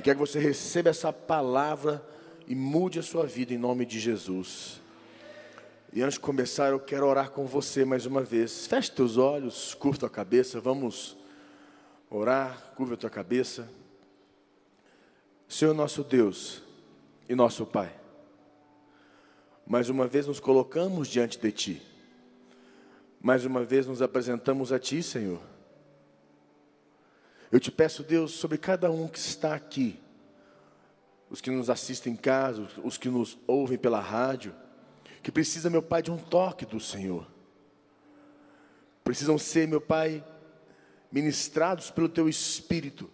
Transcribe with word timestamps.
Eu 0.00 0.02
quero 0.02 0.18
que 0.18 0.26
você 0.26 0.38
receba 0.38 0.88
essa 0.88 1.12
palavra 1.12 2.02
e 2.46 2.54
mude 2.54 2.98
a 2.98 3.02
sua 3.02 3.26
vida 3.26 3.52
em 3.52 3.58
nome 3.58 3.84
de 3.84 4.00
Jesus. 4.00 4.80
E 5.92 6.00
antes 6.00 6.14
de 6.14 6.20
começar, 6.20 6.70
eu 6.70 6.80
quero 6.80 7.06
orar 7.06 7.30
com 7.30 7.44
você 7.44 7.84
mais 7.84 8.06
uma 8.06 8.22
vez. 8.22 8.66
Feche 8.66 8.90
teus 8.90 9.18
olhos, 9.18 9.74
curva 9.74 9.98
tua 9.98 10.08
cabeça, 10.08 10.58
vamos 10.58 11.18
orar, 12.08 12.72
curva 12.74 12.96
tua 12.96 13.10
cabeça. 13.10 13.70
Senhor 15.46 15.74
nosso 15.74 16.02
Deus 16.02 16.62
e 17.28 17.34
nosso 17.34 17.66
Pai, 17.66 17.94
mais 19.66 19.90
uma 19.90 20.06
vez 20.06 20.26
nos 20.26 20.40
colocamos 20.40 21.08
diante 21.08 21.38
de 21.38 21.52
Ti, 21.52 21.82
mais 23.20 23.44
uma 23.44 23.62
vez 23.62 23.86
nos 23.86 24.00
apresentamos 24.00 24.72
a 24.72 24.78
Ti, 24.78 25.02
Senhor. 25.02 25.59
Eu 27.50 27.58
te 27.58 27.70
peço, 27.70 28.02
Deus, 28.02 28.32
sobre 28.32 28.56
cada 28.56 28.90
um 28.90 29.08
que 29.08 29.18
está 29.18 29.54
aqui, 29.54 29.98
os 31.28 31.40
que 31.40 31.50
nos 31.50 31.68
assistem 31.68 32.12
em 32.12 32.16
casa, 32.16 32.68
os 32.84 32.96
que 32.96 33.08
nos 33.08 33.36
ouvem 33.46 33.76
pela 33.76 34.00
rádio, 34.00 34.54
que 35.22 35.32
precisa, 35.32 35.68
meu 35.68 35.82
Pai, 35.82 36.02
de 36.02 36.10
um 36.10 36.16
toque 36.16 36.64
do 36.64 36.78
Senhor. 36.78 37.26
Precisam 39.02 39.36
ser, 39.36 39.66
meu 39.66 39.80
Pai, 39.80 40.24
ministrados 41.10 41.90
pelo 41.90 42.08
Teu 42.08 42.28
Espírito, 42.28 43.10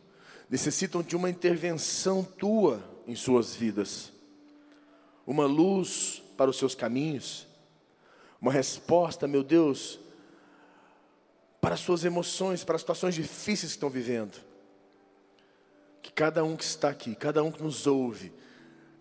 necessitam 0.51 1.03
de 1.03 1.17
uma 1.17 1.31
intervenção 1.31 2.23
Tua 2.23 2.83
em 3.07 3.17
suas 3.17 3.55
vidas, 3.55 4.13
uma 5.27 5.47
luz 5.47 6.23
para 6.37 6.51
os 6.51 6.59
seus 6.59 6.75
caminhos, 6.75 7.47
uma 8.41 8.53
resposta, 8.53 9.27
meu 9.27 9.43
Deus, 9.43 9.99
para 11.67 11.75
as 11.75 11.81
suas 11.81 12.05
emoções, 12.05 12.63
para 12.63 12.77
as 12.77 12.83
situações 12.83 13.17
difíceis 13.17 13.73
que 13.73 13.77
estão 13.77 13.91
vivendo. 13.91 14.37
Que 16.01 16.13
cada 16.13 16.45
um 16.45 16.57
que 16.57 16.63
está 16.63 16.91
aqui, 16.91 17.17
cada 17.17 17.43
um 17.43 17.51
que 17.51 17.61
nos 17.61 17.89
ouve, 17.89 18.33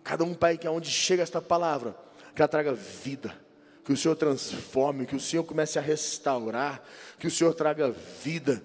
cada 0.02 0.24
um, 0.24 0.34
Pai, 0.34 0.58
que 0.58 0.66
aonde 0.66 0.90
chega 0.90 1.22
esta 1.22 1.40
palavra, 1.40 1.96
que 2.34 2.42
ela 2.42 2.48
traga 2.48 2.72
vida, 2.74 3.32
que 3.84 3.92
o 3.92 3.96
Senhor 3.96 4.16
transforme, 4.16 5.06
que 5.06 5.14
o 5.14 5.20
Senhor 5.20 5.44
comece 5.44 5.78
a 5.78 5.80
restaurar, 5.80 6.82
que 7.20 7.28
o 7.28 7.30
Senhor 7.30 7.54
traga 7.54 7.94
vida, 8.24 8.60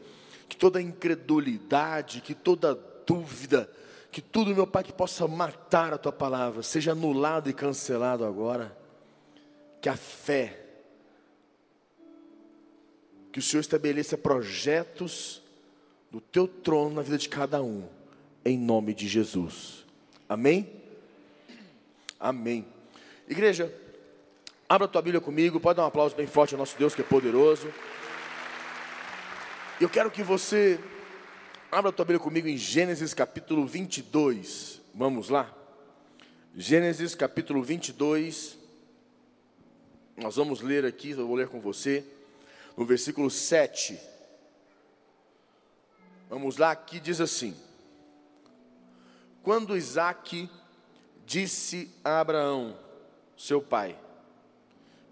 que 0.49 0.57
toda 0.57 0.81
incredulidade, 0.81 2.21
que 2.21 2.33
toda 2.33 2.73
dúvida, 3.05 3.69
que 4.11 4.19
tudo, 4.19 4.55
meu 4.55 4.65
Pai, 4.65 4.83
que 4.83 4.93
possa 4.93 5.27
matar 5.27 5.93
a 5.93 5.99
tua 5.99 6.11
palavra, 6.11 6.63
seja 6.63 6.93
anulado 6.93 7.51
e 7.51 7.53
cancelado 7.53 8.25
agora. 8.25 8.75
Que 9.79 9.89
a 9.89 9.95
fé 9.95 10.60
que 13.31 13.39
o 13.39 13.41
Senhor 13.41 13.61
estabeleça 13.61 14.17
projetos 14.17 15.41
do 16.11 16.19
teu 16.19 16.47
trono 16.47 16.95
na 16.95 17.01
vida 17.01 17.17
de 17.17 17.29
cada 17.29 17.63
um, 17.63 17.87
em 18.43 18.57
nome 18.57 18.93
de 18.93 19.07
Jesus. 19.07 19.85
Amém? 20.27 20.69
Amém. 22.19 22.65
Igreja, 23.27 23.73
abra 24.67 24.85
a 24.85 24.89
tua 24.89 25.01
Bíblia 25.01 25.21
comigo, 25.21 25.59
pode 25.59 25.77
dar 25.77 25.83
um 25.83 25.87
aplauso 25.87 26.15
bem 26.15 26.27
forte 26.27 26.53
ao 26.53 26.59
nosso 26.59 26.77
Deus 26.77 26.93
que 26.93 27.01
é 27.01 27.05
poderoso. 27.05 27.71
Eu 29.79 29.89
quero 29.89 30.11
que 30.11 30.21
você 30.21 30.77
abra 31.71 31.89
a 31.89 31.93
tua 31.93 32.05
Bíblia 32.05 32.19
comigo 32.19 32.47
em 32.47 32.57
Gênesis 32.57 33.13
capítulo 33.13 33.65
22. 33.65 34.81
Vamos 34.93 35.29
lá? 35.29 35.51
Gênesis 36.55 37.15
capítulo 37.15 37.63
22. 37.63 38.57
Nós 40.17 40.35
vamos 40.35 40.59
ler 40.59 40.85
aqui, 40.85 41.11
eu 41.11 41.25
vou 41.25 41.35
ler 41.35 41.47
com 41.47 41.61
você 41.61 42.05
no 42.75 42.85
versículo 42.85 43.29
7. 43.29 43.99
Vamos 46.29 46.57
lá, 46.57 46.71
aqui 46.71 46.99
diz 46.99 47.19
assim: 47.19 47.55
Quando 49.43 49.75
Isaac 49.75 50.49
disse 51.25 51.91
a 52.03 52.19
Abraão, 52.19 52.77
seu 53.37 53.61
pai, 53.61 53.97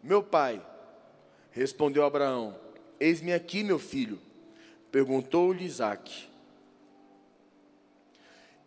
Meu 0.02 0.23
pai, 0.23 0.65
respondeu 1.52 2.05
Abraão: 2.05 2.58
Eis-me 2.99 3.33
aqui, 3.33 3.64
meu 3.64 3.80
filho. 3.80 4.19
Perguntou-lhe 4.92 5.65
Isaac: 5.65 6.30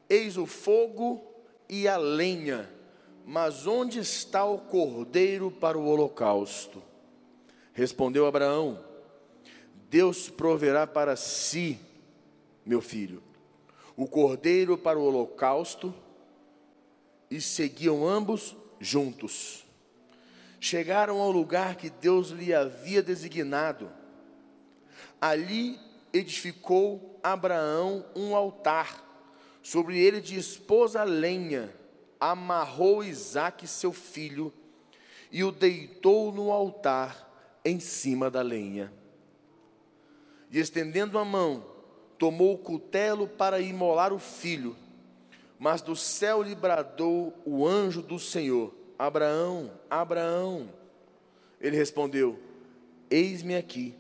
Eis 0.09 0.37
o 0.37 0.47
fogo 0.47 1.25
e 1.69 1.89
a 1.89 1.97
lenha, 1.97 2.71
mas 3.25 3.67
onde 3.67 3.99
está 3.99 4.45
o 4.45 4.59
cordeiro 4.59 5.51
para 5.51 5.79
o 5.79 5.87
holocausto? 5.87 6.83
Respondeu 7.73 8.27
Abraão: 8.27 8.79
Deus 9.89 10.29
proverá 10.29 10.87
para 10.87 11.17
si, 11.17 11.79
meu 12.65 12.81
filho, 12.81 13.23
o 13.97 14.07
cordeiro 14.07 14.77
para 14.77 14.99
o 14.99 15.05
holocausto, 15.05 15.95
e 17.31 17.41
seguiam 17.41 18.07
ambos 18.07 18.55
juntos. 18.79 19.65
Chegaram 20.61 21.21
ao 21.21 21.33
lugar 21.33 21.77
que 21.77 21.91
Deus 21.91 22.29
lhe 22.29 22.55
havia 22.55 23.03
designado. 23.03 23.91
Ali 25.21 25.79
edificou 26.13 27.19
Abraão 27.23 28.05
um 28.15 28.37
altar, 28.37 29.03
sobre 29.63 29.99
ele 29.99 30.21
dispôs 30.21 30.95
a 30.95 31.05
lenha, 31.05 31.75
amarrou 32.21 33.03
Isaque 33.03 33.67
seu 33.67 33.93
filho 33.93 34.53
e 35.31 35.43
o 35.43 35.51
deitou 35.51 36.31
no 36.31 36.53
altar 36.53 37.32
em 37.65 37.79
cima 37.81 38.31
da 38.31 38.43
lenha. 38.43 38.93
E 40.51 40.59
estendendo 40.59 41.19
a 41.19 41.25
mão, 41.25 41.65
tomou 42.19 42.55
o 42.55 42.59
cutelo 42.59 43.27
para 43.27 43.61
imolar 43.61 44.13
o 44.13 44.19
filho. 44.19 44.77
Mas 45.59 45.81
do 45.81 45.95
céu 45.95 46.43
lhe 46.43 46.55
bradou 46.55 47.33
o 47.45 47.67
anjo 47.67 48.03
do 48.03 48.19
Senhor: 48.19 48.75
Abraão, 48.99 49.71
Abraão. 49.89 50.69
Ele 51.61 51.77
respondeu: 51.77 52.39
Eis-me 53.09 53.57
aqui. 53.57 53.95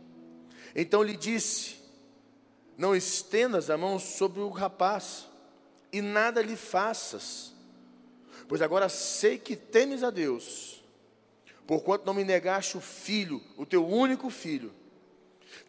Então 0.74 1.02
lhe 1.02 1.16
disse: 1.16 1.76
Não 2.76 2.94
estendas 2.94 3.70
a 3.70 3.76
mão 3.76 3.98
sobre 3.98 4.40
o 4.40 4.48
rapaz, 4.48 5.28
e 5.92 6.02
nada 6.02 6.42
lhe 6.42 6.56
faças, 6.56 7.54
pois 8.48 8.60
agora 8.60 8.88
sei 8.88 9.38
que 9.38 9.54
temes 9.54 10.02
a 10.02 10.10
Deus 10.10 10.81
porquanto 11.72 12.04
não 12.04 12.12
me 12.12 12.22
negaste 12.22 12.76
o 12.76 12.82
filho, 12.82 13.40
o 13.56 13.64
teu 13.64 13.88
único 13.88 14.28
filho. 14.28 14.74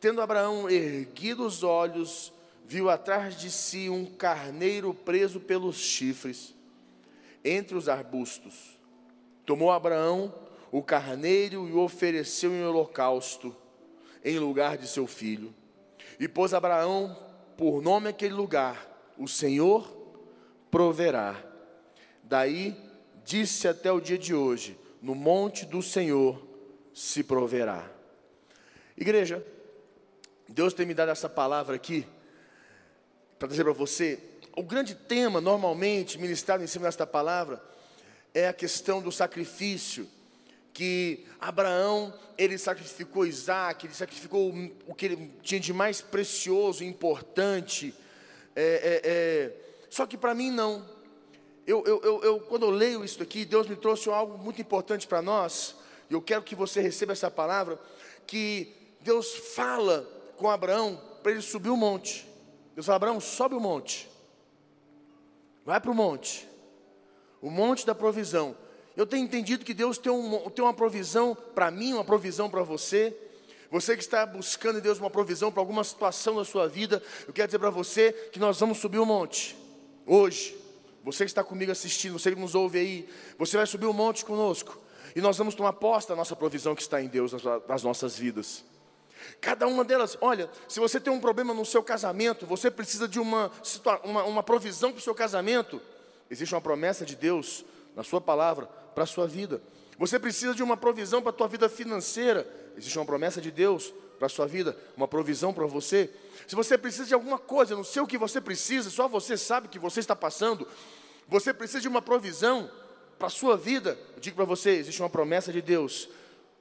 Tendo 0.02 0.20
Abraão 0.20 0.70
erguido 0.70 1.46
os 1.46 1.64
olhos, 1.64 2.34
viu 2.66 2.90
atrás 2.90 3.40
de 3.40 3.50
si 3.50 3.90
um 3.90 4.06
carneiro 4.06 4.94
preso 4.94 5.40
pelos 5.40 5.78
chifres, 5.78 6.54
entre 7.42 7.78
os 7.78 7.88
arbustos. 7.88 8.78
Tomou 9.46 9.72
Abraão 9.72 10.36
o 10.74 10.84
carneiro 10.84 11.70
e 11.70 11.72
o 11.72 11.80
ofereceu 11.80 12.52
em 12.52 12.66
holocausto, 12.66 13.56
em 14.26 14.38
lugar 14.38 14.78
de 14.78 14.90
seu 14.90 15.08
filho. 15.08 15.56
E 16.20 16.28
pôs 16.28 16.54
Abraão 16.54 17.18
por 17.56 17.82
nome 17.82 18.10
aquele 18.10 18.34
lugar: 18.34 19.14
O 19.18 19.26
Senhor 19.26 19.90
proverá. 20.70 21.42
Daí 22.22 22.76
disse 23.24 23.70
até 23.70 23.90
o 23.90 24.02
dia 24.02 24.18
de 24.18 24.36
hoje: 24.36 24.83
no 25.04 25.14
monte 25.14 25.66
do 25.66 25.84
Senhor 25.84 26.42
se 26.94 27.26
proverá. 27.26 27.92
Igreja, 28.98 29.46
Deus 30.48 30.74
tem 30.74 30.86
me 30.86 30.94
dado 30.94 31.12
essa 31.12 31.28
palavra 31.28 31.76
aqui 31.76 32.08
para 33.38 33.50
dizer 33.50 33.66
para 33.66 33.74
você. 33.74 34.18
O 34.56 34.64
grande 34.64 34.96
tema, 34.96 35.42
normalmente, 35.42 36.18
ministrado 36.18 36.64
em 36.64 36.68
cima 36.68 36.86
desta 36.86 37.06
palavra, 37.06 37.62
é 38.34 38.48
a 38.48 38.54
questão 38.54 39.02
do 39.02 39.12
sacrifício. 39.12 40.08
Que 40.72 41.26
Abraão, 41.40 42.18
ele 42.38 42.58
sacrificou 42.58 43.26
Isaac, 43.26 43.86
ele 43.86 43.94
sacrificou 43.94 44.54
o 44.88 44.96
que 44.96 45.06
ele 45.06 45.32
tinha 45.42 45.60
de 45.60 45.74
mais 45.74 46.00
precioso 46.00 46.82
e 46.82 46.88
importante. 46.88 47.94
É, 48.56 48.64
é, 48.64 49.02
é, 49.04 49.54
só 49.90 50.06
que 50.06 50.18
para 50.18 50.34
mim 50.34 50.50
não 50.50 50.88
eu, 51.66 51.84
eu, 51.86 52.02
eu, 52.04 52.24
eu, 52.24 52.40
quando 52.42 52.64
eu 52.64 52.70
leio 52.70 53.06
isso 53.06 53.22
aqui, 53.24 53.46
Deus 53.46 53.68
me 53.68 53.76
trouxe 53.76 54.10
algo 54.10 54.38
muito 54.38 54.62
importante 54.62 55.08
para 55.08 55.22
nós, 55.22 55.76
e 56.10 56.14
eu 56.14 56.22
quero 56.22 56.44
que 56.44 56.56
você 56.56 56.82
receba 56.82 57.14
essa 57.14 57.32
palavra, 57.32 57.80
que 58.28 58.74
Deus 59.00 59.34
fala 59.56 60.08
com 60.38 60.50
Abraão 60.50 61.00
para 61.22 61.32
ele 61.32 61.42
subir 61.42 61.70
o 61.70 61.78
monte. 61.78 62.28
Deus 62.76 62.86
fala, 62.86 62.98
Abraão, 62.98 63.20
sobe 63.20 63.56
o 63.56 63.60
monte. 63.60 64.10
Vai 65.66 65.80
para 65.80 65.92
o 65.92 65.96
monte. 65.96 66.48
O 67.42 67.50
monte 67.50 67.86
da 67.86 67.96
provisão. 67.96 68.56
Eu 68.96 69.08
tenho 69.08 69.24
entendido 69.24 69.66
que 69.66 69.74
Deus 69.74 69.98
tem, 69.98 70.12
um, 70.12 70.50
tem 70.50 70.64
uma 70.64 70.74
provisão 70.74 71.36
para 71.56 71.72
mim, 71.72 71.94
uma 71.94 72.04
provisão 72.04 72.50
para 72.50 72.64
você. 72.64 73.16
Você 73.72 73.96
que 73.96 74.04
está 74.04 74.26
buscando 74.26 74.80
em 74.80 74.82
Deus 74.82 75.00
uma 75.00 75.10
provisão 75.10 75.52
para 75.52 75.62
alguma 75.62 75.84
situação 75.84 76.36
da 76.36 76.46
sua 76.46 76.68
vida, 76.68 77.02
eu 77.28 77.34
quero 77.34 77.48
dizer 77.48 77.60
para 77.60 77.70
você 77.70 78.12
que 78.32 78.40
nós 78.40 78.60
vamos 78.60 78.80
subir 78.80 79.00
o 79.00 79.06
monte. 79.06 79.56
Hoje. 80.06 80.63
Você 81.04 81.26
que 81.26 81.32
está 81.32 81.44
comigo 81.44 81.72
assistindo, 81.72 82.18
você 82.18 82.34
que 82.34 82.40
nos 82.40 82.56
ouve 82.56 82.80
aí, 82.80 83.10
você 83.38 83.58
vai 83.58 83.68
subir 83.68 83.86
um 83.86 83.94
monte 83.94 84.24
conosco. 84.24 84.80
E 85.16 85.22
nós 85.22 85.38
vamos 85.38 85.54
tomar 85.54 85.74
posse 85.74 86.08
da 86.08 86.16
nossa 86.16 86.36
provisão 86.36 86.74
que 86.74 86.82
está 86.82 87.02
em 87.02 87.08
Deus 87.08 87.34
nas 87.68 87.84
nossas 87.84 88.18
vidas. 88.18 88.64
Cada 89.40 89.68
uma 89.68 89.84
delas, 89.84 90.18
olha, 90.22 90.50
se 90.68 90.80
você 90.80 91.00
tem 91.00 91.12
um 91.12 91.20
problema 91.20 91.54
no 91.54 91.66
seu 91.66 91.84
casamento, 91.84 92.46
você 92.46 92.72
precisa 92.72 93.08
de 93.08 93.20
uma, 93.20 93.52
uma, 94.04 94.24
uma 94.24 94.44
provisão 94.44 94.92
para 94.92 95.00
o 95.00 95.02
seu 95.02 95.14
casamento, 95.14 95.82
existe 96.30 96.56
uma 96.56 96.62
promessa 96.62 97.06
de 97.06 97.16
Deus 97.16 97.64
na 97.96 98.04
sua 98.04 98.20
palavra 98.20 98.66
para 98.66 99.04
a 99.04 99.08
sua 99.08 99.28
vida. 99.28 99.62
Você 99.98 100.18
precisa 100.18 100.56
de 100.56 100.64
uma 100.64 100.76
provisão 100.76 101.22
para 101.22 101.30
a 101.30 101.34
tua 101.34 101.48
vida 101.48 101.70
financeira, 101.70 102.48
existe 102.76 102.98
uma 102.98 103.06
promessa 103.06 103.40
de 103.40 103.52
Deus 103.52 103.94
para 104.18 104.28
a 104.28 104.30
sua 104.30 104.48
vida, 104.48 104.78
uma 104.96 105.08
provisão 105.08 105.54
para 105.54 105.66
você. 105.66 106.10
Se 106.48 106.56
você 106.56 106.78
precisa 106.78 107.06
de 107.06 107.14
alguma 107.14 107.38
coisa, 107.38 107.76
não 107.76 107.84
sei 107.84 108.02
o 108.02 108.08
que 108.08 108.18
você 108.18 108.40
precisa, 108.40 108.90
só 108.90 109.08
você 109.08 109.38
sabe 109.38 109.68
o 109.68 109.70
que 109.70 109.80
você 109.80 110.00
está 110.00 110.16
passando, 110.16 110.68
você 111.28 111.54
precisa 111.54 111.82
de 111.82 111.88
uma 111.88 112.02
provisão 112.02 112.70
para 113.18 113.28
a 113.28 113.30
sua 113.30 113.56
vida, 113.56 113.98
eu 114.16 114.20
digo 114.20 114.36
para 114.36 114.46
você, 114.46 114.72
existe 114.72 115.02
uma 115.02 115.10
promessa 115.10 115.52
de 115.52 115.62
Deus 115.62 116.10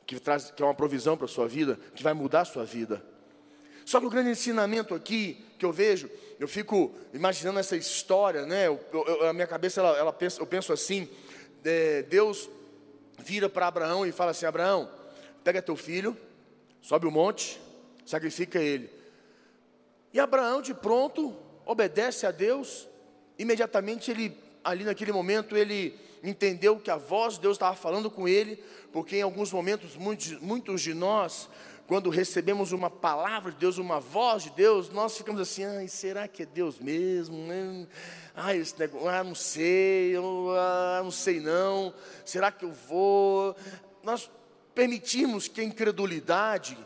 que, 0.07 0.19
traz, 0.21 0.51
que 0.51 0.63
é 0.63 0.67
uma 0.67 0.75
provisão 0.75 1.17
para 1.17 1.27
a 1.27 1.29
sua 1.29 1.49
vida, 1.49 1.79
que 1.95 2.03
vai 2.03 2.13
mudar 2.13 2.43
a 2.43 2.45
sua 2.45 2.65
vida. 2.65 3.03
Só 3.85 3.99
que 4.01 4.07
o 4.07 4.11
grande 4.11 4.31
ensinamento 4.31 4.95
aqui 4.95 5.45
que 5.59 5.65
eu 5.65 5.73
vejo, 5.73 6.09
eu 6.39 6.49
fico 6.49 6.95
imaginando 7.13 7.59
essa 7.59 7.77
história, 7.77 8.47
né? 8.47 8.67
Eu, 8.67 8.81
eu, 8.93 9.29
a 9.29 9.33
minha 9.33 9.47
cabeça, 9.47 9.81
ela, 9.81 9.97
ela 9.99 10.13
pensa, 10.13 10.41
eu 10.41 10.47
penso 10.47 10.73
assim: 10.73 11.09
é, 11.65 12.03
Deus 12.03 12.49
vira 13.19 13.49
para 13.49 13.67
Abraão 13.67 14.07
e 14.07 14.13
fala 14.13 14.31
assim: 14.31 14.47
Abraão, 14.47 14.89
pega 15.43 15.61
teu 15.61 15.77
filho, 15.77 16.17
sobe 16.83 17.07
o 17.07 17.11
monte, 17.11 17.59
sacrifica 18.05 18.59
ele. 18.59 18.91
E 20.13 20.21
Abraão, 20.21 20.61
de 20.61 20.75
pronto, 20.75 21.35
obedece 21.65 22.27
a 22.27 22.31
Deus. 22.31 22.87
Imediatamente 23.39 24.11
ele, 24.11 24.37
ali 24.63 24.85
naquele 24.85 25.13
momento, 25.13 25.57
ele 25.57 25.99
entendeu 26.23 26.79
que 26.79 26.91
a 26.91 26.97
voz 26.97 27.35
de 27.35 27.41
Deus 27.41 27.57
estava 27.57 27.75
falando 27.75 28.11
com 28.11 28.29
ele, 28.29 28.63
porque 28.93 29.17
em 29.17 29.23
alguns 29.23 29.53
momentos, 29.53 29.97
muitos, 29.97 30.33
muitos 30.41 30.83
de 30.83 30.93
nós, 30.93 31.49
quando 31.87 32.11
recebemos 32.11 32.73
uma 32.73 32.91
palavra 32.91 33.51
de 33.51 33.59
Deus, 33.59 33.79
uma 33.79 33.99
voz 33.99 34.45
de 34.45 34.51
Deus, 34.51 34.89
nós 34.91 35.17
ficamos 35.17 35.41
assim, 35.41 35.65
ai, 35.65 35.89
será 35.89 36.29
que 36.29 36.43
é 36.43 36.47
Deus 36.47 36.79
mesmo? 36.79 37.37
Ah, 38.35 38.55
esse 38.55 38.79
negócio, 38.79 39.09
ah, 39.09 39.25
não 39.25 39.35
sei, 39.35 40.17
eu, 40.17 40.49
ah, 40.57 41.01
não 41.03 41.11
sei 41.11 41.41
não, 41.41 41.93
será 42.25 42.53
que 42.53 42.65
eu 42.65 42.73
vou? 42.73 43.57
Nós 44.03 44.31
permitimos 44.75 45.49
que 45.49 45.61
a 45.61 45.65
incredulidade 45.65 46.77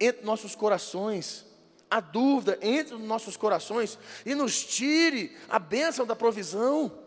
entre 0.00 0.24
nossos 0.24 0.54
corações, 0.54 1.44
a 1.90 2.00
dúvida 2.00 2.58
entre 2.60 2.96
nossos 2.96 3.36
corações 3.36 3.98
e 4.24 4.34
nos 4.34 4.64
tire 4.64 5.36
a 5.48 5.58
bênção 5.58 6.06
da 6.06 6.16
provisão. 6.16 7.00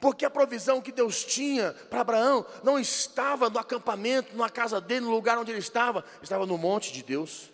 Porque 0.00 0.24
a 0.24 0.30
provisão 0.30 0.80
que 0.80 0.90
Deus 0.90 1.24
tinha 1.24 1.72
para 1.88 2.00
Abraão 2.00 2.44
não 2.64 2.78
estava 2.78 3.48
no 3.48 3.58
acampamento, 3.58 4.36
na 4.36 4.50
casa 4.50 4.80
dele, 4.80 5.02
no 5.02 5.12
lugar 5.12 5.38
onde 5.38 5.52
ele 5.52 5.60
estava, 5.60 6.04
estava 6.20 6.44
no 6.44 6.58
monte 6.58 6.92
de 6.92 7.02
Deus. 7.02 7.52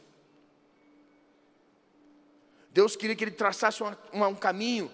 Deus 2.70 2.96
queria 2.96 3.16
que 3.16 3.24
ele 3.24 3.32
traçasse 3.32 3.82
uma, 3.82 3.98
uma, 4.12 4.28
um 4.28 4.34
caminho, 4.34 4.90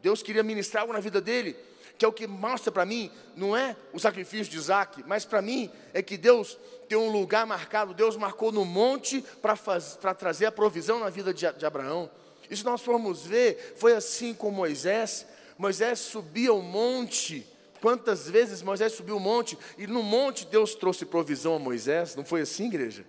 Deus 0.00 0.22
queria 0.22 0.42
ministrar 0.42 0.82
algo 0.82 0.92
na 0.92 1.00
vida 1.00 1.20
dele, 1.20 1.56
que 1.98 2.04
é 2.04 2.08
o 2.08 2.12
que 2.12 2.28
mostra 2.28 2.70
para 2.70 2.86
mim, 2.86 3.10
não 3.34 3.56
é 3.56 3.76
o 3.92 3.98
sacrifício 3.98 4.50
de 4.50 4.56
Isaac, 4.56 5.02
mas 5.04 5.24
para 5.24 5.42
mim 5.42 5.68
é 5.92 6.00
que 6.00 6.16
Deus 6.16 6.56
tem 6.88 6.96
um 6.96 7.10
lugar 7.10 7.44
marcado, 7.44 7.92
Deus 7.92 8.16
marcou 8.16 8.52
no 8.52 8.64
monte 8.64 9.22
para 9.42 10.14
trazer 10.14 10.46
a 10.46 10.52
provisão 10.52 11.00
na 11.00 11.10
vida 11.10 11.34
de, 11.34 11.50
de 11.52 11.66
Abraão. 11.66 12.08
E 12.48 12.56
se 12.56 12.64
nós 12.64 12.80
formos 12.80 13.26
ver, 13.26 13.74
foi 13.76 13.94
assim 13.94 14.32
com 14.32 14.50
Moisés, 14.50 15.26
Moisés 15.58 15.98
subia 15.98 16.54
o 16.54 16.62
monte. 16.62 17.44
Quantas 17.80 18.28
vezes 18.28 18.62
Moisés 18.62 18.92
subiu 18.92 19.16
o 19.16 19.20
monte 19.20 19.58
e 19.76 19.86
no 19.86 20.02
monte 20.02 20.46
Deus 20.46 20.74
trouxe 20.76 21.04
provisão 21.04 21.56
a 21.56 21.58
Moisés? 21.58 22.14
Não 22.14 22.24
foi 22.24 22.42
assim, 22.42 22.66
igreja? 22.66 23.04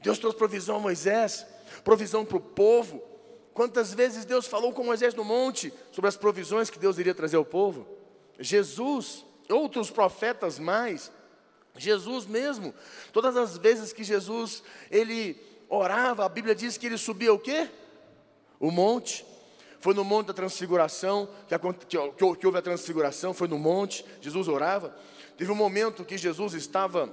Deus 0.00 0.18
trouxe 0.18 0.38
provisão 0.38 0.76
a 0.76 0.80
Moisés, 0.80 1.44
provisão 1.82 2.24
para 2.24 2.36
o 2.36 2.40
povo. 2.40 3.02
Quantas 3.52 3.92
vezes 3.92 4.24
Deus 4.24 4.46
falou 4.46 4.72
com 4.72 4.84
Moisés 4.84 5.14
no 5.14 5.24
monte 5.24 5.72
sobre 5.92 6.08
as 6.08 6.16
provisões 6.16 6.70
que 6.70 6.78
Deus 6.78 6.98
iria 6.98 7.14
trazer 7.14 7.36
ao 7.36 7.44
povo? 7.44 7.86
Jesus, 8.38 9.24
outros 9.48 9.90
profetas 9.90 10.58
mais, 10.58 11.10
Jesus 11.76 12.26
mesmo, 12.26 12.74
todas 13.12 13.36
as 13.36 13.58
vezes 13.58 13.92
que 13.92 14.04
Jesus 14.04 14.62
ele 14.90 15.36
orava, 15.68 16.24
a 16.24 16.28
Bíblia 16.28 16.54
diz 16.54 16.76
que 16.76 16.86
ele 16.86 16.98
subia 16.98 17.32
o 17.32 17.38
quê? 17.38 17.68
O 18.58 18.70
monte. 18.70 19.24
Foi 19.80 19.94
no 19.94 20.04
monte 20.04 20.26
da 20.26 20.34
transfiguração 20.34 21.28
que, 21.48 21.58
que, 21.86 22.36
que 22.36 22.46
houve 22.46 22.58
a 22.58 22.62
transfiguração, 22.62 23.32
foi 23.32 23.48
no 23.48 23.58
monte, 23.58 24.04
Jesus 24.20 24.46
orava. 24.46 24.94
Teve 25.38 25.50
um 25.50 25.54
momento 25.54 26.04
que 26.04 26.18
Jesus 26.18 26.52
estava 26.52 27.10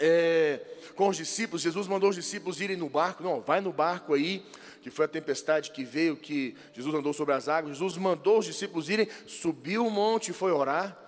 é, 0.00 0.60
com 0.96 1.08
os 1.08 1.16
discípulos, 1.16 1.62
Jesus 1.62 1.86
mandou 1.86 2.08
os 2.08 2.16
discípulos 2.16 2.60
irem 2.60 2.76
no 2.76 2.88
barco, 2.88 3.22
não, 3.22 3.40
vai 3.40 3.60
no 3.60 3.72
barco 3.72 4.14
aí, 4.14 4.44
que 4.80 4.90
foi 4.90 5.04
a 5.04 5.08
tempestade 5.08 5.70
que 5.70 5.84
veio, 5.84 6.16
que 6.16 6.56
Jesus 6.72 6.94
andou 6.94 7.12
sobre 7.12 7.34
as 7.34 7.48
águas. 7.48 7.76
Jesus 7.76 7.96
mandou 7.96 8.38
os 8.38 8.46
discípulos 8.46 8.88
irem, 8.88 9.08
subiu 9.26 9.86
o 9.86 9.90
monte 9.90 10.30
e 10.30 10.34
foi 10.34 10.52
orar. 10.52 10.98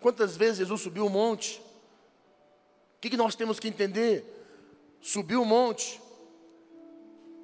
Quantas 0.00 0.36
vezes 0.36 0.58
Jesus 0.58 0.80
subiu 0.80 1.06
o 1.06 1.10
monte? 1.10 1.60
O 2.96 3.00
que, 3.00 3.10
que 3.10 3.16
nós 3.16 3.34
temos 3.34 3.60
que 3.60 3.68
entender? 3.68 4.24
Subiu 5.00 5.42
o 5.42 5.46
monte, 5.46 6.00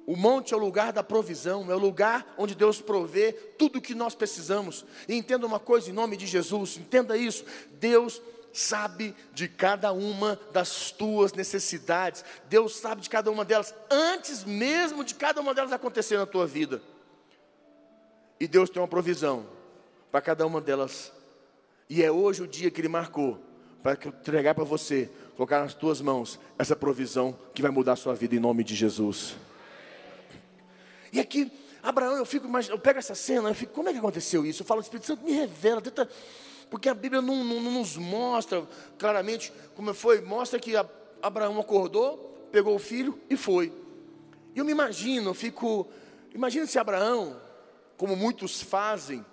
o 0.07 0.15
monte 0.15 0.53
é 0.53 0.57
o 0.57 0.59
lugar 0.59 0.93
da 0.93 1.03
provisão, 1.03 1.69
é 1.69 1.75
o 1.75 1.79
lugar 1.79 2.33
onde 2.37 2.55
Deus 2.55 2.79
provê 2.79 3.33
tudo 3.33 3.77
o 3.77 3.81
que 3.81 3.93
nós 3.93 4.15
precisamos. 4.15 4.85
E 5.05 5.13
entenda 5.13 5.45
uma 5.45 5.59
coisa 5.59 5.89
em 5.89 5.93
nome 5.93 6.15
de 6.15 6.25
Jesus, 6.25 6.77
entenda 6.77 7.17
isso. 7.17 7.43
Deus 7.73 8.21
sabe 8.53 9.15
de 9.33 9.47
cada 9.47 9.91
uma 9.91 10.39
das 10.51 10.91
tuas 10.91 11.33
necessidades. 11.33 12.23
Deus 12.49 12.75
sabe 12.75 13.01
de 13.01 13.09
cada 13.09 13.31
uma 13.31 13.45
delas 13.45 13.73
antes 13.89 14.43
mesmo 14.43 15.03
de 15.03 15.15
cada 15.15 15.41
uma 15.41 15.53
delas 15.53 15.71
acontecer 15.71 16.17
na 16.17 16.25
tua 16.25 16.47
vida. 16.47 16.81
E 18.39 18.47
Deus 18.47 18.69
tem 18.69 18.81
uma 18.81 18.87
provisão 18.87 19.45
para 20.11 20.21
cada 20.21 20.45
uma 20.45 20.61
delas. 20.61 21.11
E 21.89 22.03
é 22.03 22.11
hoje 22.11 22.43
o 22.43 22.47
dia 22.47 22.69
que 22.69 22.81
ele 22.81 22.87
marcou 22.87 23.41
para 23.81 23.93
entregar 23.93 24.53
para 24.53 24.63
você, 24.63 25.09
colocar 25.35 25.61
nas 25.61 25.73
tuas 25.73 26.01
mãos 26.01 26.39
essa 26.57 26.75
provisão 26.75 27.37
que 27.53 27.61
vai 27.61 27.71
mudar 27.71 27.93
a 27.93 27.95
sua 27.95 28.13
vida 28.13 28.35
em 28.35 28.39
nome 28.39 28.63
de 28.63 28.75
Jesus. 28.75 29.35
E 31.11 31.19
aqui, 31.19 31.51
Abraão, 31.81 32.17
eu 32.17 32.25
fico 32.25 32.47
eu 32.69 32.79
pego 32.79 32.99
essa 32.99 33.15
cena, 33.15 33.49
eu 33.49 33.55
fico, 33.55 33.73
como 33.73 33.87
é 33.87 33.93
que 33.93 33.99
aconteceu 33.99 34.45
isso? 34.45 34.61
Eu 34.61 34.67
falo, 34.67 34.81
Espírito 34.81 35.05
Santo 35.05 35.23
me 35.23 35.31
revela, 35.31 35.81
tenta, 35.81 36.09
porque 36.69 36.89
a 36.89 36.93
Bíblia 36.93 37.21
não, 37.21 37.43
não, 37.43 37.61
não 37.61 37.71
nos 37.71 37.95
mostra 37.97 38.67
claramente 38.97 39.53
como 39.75 39.93
foi, 39.93 40.21
mostra 40.21 40.59
que 40.59 40.73
Abraão 41.21 41.59
acordou, 41.59 42.47
pegou 42.51 42.75
o 42.75 42.79
filho 42.79 43.19
e 43.29 43.37
foi. 43.37 43.73
E 44.55 44.59
eu 44.59 44.65
me 44.65 44.71
imagino, 44.71 45.29
eu 45.29 45.33
fico, 45.33 45.87
imagina 46.33 46.65
se 46.65 46.79
Abraão, 46.79 47.39
como 47.95 48.15
muitos 48.15 48.61
fazem, 48.61 49.25